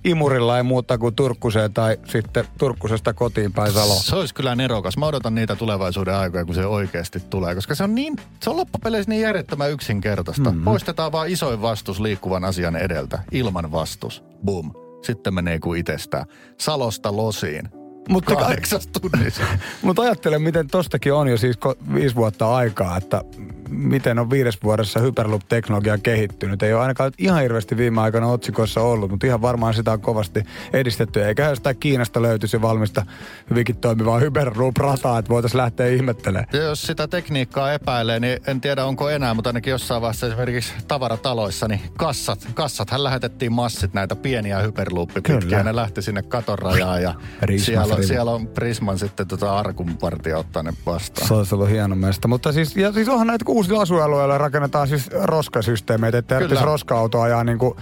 imurilla 0.05 0.57
ei 0.57 0.63
muuta 0.63 0.99
kuin 0.99 1.15
Turkkuseen 1.15 1.73
tai 1.73 1.99
sitten 2.05 2.45
Turkkusesta 2.59 3.15
kotiin 3.15 3.53
päin 3.53 3.73
Saloon. 3.73 4.03
Se 4.03 4.17
olisi 4.17 4.35
kyllä 4.35 4.55
nerokas. 4.55 4.97
Mä 4.97 5.07
odotan 5.07 5.35
niitä 5.35 5.57
tulevaisuuden 5.57 6.15
aikoja, 6.15 6.45
kun 6.45 6.55
se 6.55 6.67
oikeasti 6.67 7.21
tulee. 7.21 7.55
Koska 7.55 7.75
se 7.75 7.85
on 7.85 7.95
niin, 7.95 8.17
se 8.41 8.51
on 8.51 8.57
loppupeleissä 8.57 9.11
niin 9.11 9.23
järjettömän 9.23 9.71
yksinkertaista. 9.71 10.51
Mm-hmm. 10.51 10.65
Poistetaan 10.65 11.13
vaan 11.13 11.29
isoin 11.29 11.63
vastus 11.63 12.01
liikkuvan 12.01 12.45
asian 12.45 12.77
edeltä. 12.77 13.19
Ilman 13.33 13.73
vastus. 13.73 14.25
Boom. 14.45 14.73
Sitten 15.03 15.35
menee 15.35 15.59
kuin 15.59 15.81
itsestään. 15.81 16.27
Salosta 16.59 17.17
losiin. 17.17 17.69
Mutta 18.09 18.37
Kahdeksas 18.37 18.87
tunnissa. 18.87 19.43
Mutta 19.83 20.03
ajattele, 20.03 20.39
miten 20.39 20.67
tostakin 20.67 21.13
on 21.13 21.29
jo 21.29 21.37
siis 21.37 21.59
viisi 21.95 22.17
vuotta 22.17 22.55
aikaa, 22.55 22.97
että 22.97 23.25
miten 23.71 24.19
on 24.19 24.31
viides 24.31 24.63
vuodessa 24.65 25.01
Hyperloop-teknologia 25.01 25.99
kehittynyt. 25.99 26.63
Ei 26.63 26.75
ole 26.75 26.83
ainakaan 26.83 27.13
ihan 27.19 27.43
hirveästi 27.43 27.77
viime 27.77 28.01
aikoina 28.01 28.27
otsikoissa 28.27 28.81
ollut, 28.81 29.11
mutta 29.11 29.27
ihan 29.27 29.43
varmaan 29.43 29.75
sitä 29.75 29.93
on 29.93 30.01
kovasti 30.01 30.43
edistetty. 30.73 31.25
Eikä 31.25 31.49
jostain 31.49 31.77
Kiinasta 31.77 32.23
löytyisi 32.23 32.63
valmista 32.63 33.07
hyvinkin 33.51 33.77
toimivaa 33.77 34.19
Hyperloop-rataa, 34.19 35.19
että 35.19 35.29
voitaisiin 35.29 35.59
lähteä 35.59 35.87
ihmettelemään. 35.87 36.47
Ja 36.53 36.63
jos 36.63 36.83
sitä 36.83 37.09
tekniikkaa 37.09 37.73
epäilee, 37.73 38.21
niin 38.21 38.41
en 38.47 38.61
tiedä 38.61 38.85
onko 38.85 39.11
enää, 39.11 39.35
mutta 39.35 39.49
ainakin 39.51 39.71
jossain 39.71 40.03
vaiheessa 40.03 40.27
esimerkiksi 40.27 40.73
tavarataloissa, 40.89 41.69
niin 41.69 41.81
kassat, 41.97 42.49
kassathan 42.55 43.05
lähetettiin 43.05 43.53
massit 43.53 43.95
näitä 43.95 44.17
pieniä 44.17 44.59
hyperloop-pitkiä. 44.59 45.63
Ne 45.63 45.77
lähti 45.77 46.03
sinne 46.03 46.23
katorajaan 46.23 47.03
ja 47.03 47.15
siellä, 47.57 48.03
siellä 48.03 48.31
on 48.31 48.47
Prisman 48.47 48.99
sitten 48.99 49.29
tota 49.29 49.59
arkun 49.59 49.97
partia 49.97 50.39
ottaa 50.39 50.63
ne 50.63 50.73
vastaan. 50.87 51.29
Se 51.29 51.35
olisi 51.35 51.55
ollut 51.55 51.71
hieno 51.71 51.97
meistä. 51.97 52.29
Mutta 52.29 52.53
siis, 52.53 52.77
ja 52.77 52.93
siis 52.93 53.09
onhan 53.09 53.27
näitä 53.27 53.45
uusilla 53.61 53.83
asuinalueilla 53.83 54.39
rakennetaan 54.39 54.89
siis 54.89 55.11
roskasysteemeitä, 55.23 56.19
että 56.19 56.35
tarvitsisi 56.35 56.65
roska-auto 56.65 57.21
ajaa 57.21 57.45
niin 57.45 57.59
kuin 57.59 57.75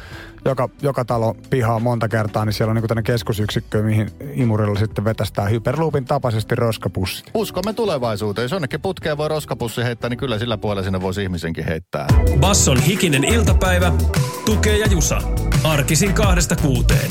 joka, 0.44 0.68
joka 0.82 1.04
talo 1.04 1.36
pihaa 1.50 1.80
monta 1.80 2.08
kertaa, 2.08 2.44
niin 2.44 2.52
siellä 2.52 2.70
on 2.70 2.76
niin 2.76 2.88
tämmöinen 2.88 3.04
keskusyksikkö, 3.04 3.82
mihin 3.82 4.10
imurilla 4.32 4.78
sitten 4.78 5.04
vetästään 5.04 5.50
hyperloopin 5.50 6.04
tapaisesti 6.04 6.54
roskapussit. 6.54 7.30
Uskomme 7.34 7.72
tulevaisuuteen. 7.72 8.44
Jos 8.44 8.52
jonnekin 8.52 8.80
putkeen 8.80 9.18
voi 9.18 9.28
roskapussi 9.28 9.84
heittää, 9.84 10.10
niin 10.10 10.18
kyllä 10.18 10.38
sillä 10.38 10.58
puolella 10.58 10.82
sinne 10.82 11.00
voisi 11.00 11.22
ihmisenkin 11.22 11.64
heittää. 11.64 12.06
Basson 12.40 12.80
hikinen 12.80 13.24
iltapäivä, 13.24 13.92
tukee 14.44 14.78
ja 14.78 14.86
jusa. 14.86 15.22
Arkisin 15.64 16.14
kahdesta 16.14 16.56
kuuteen. 16.56 17.10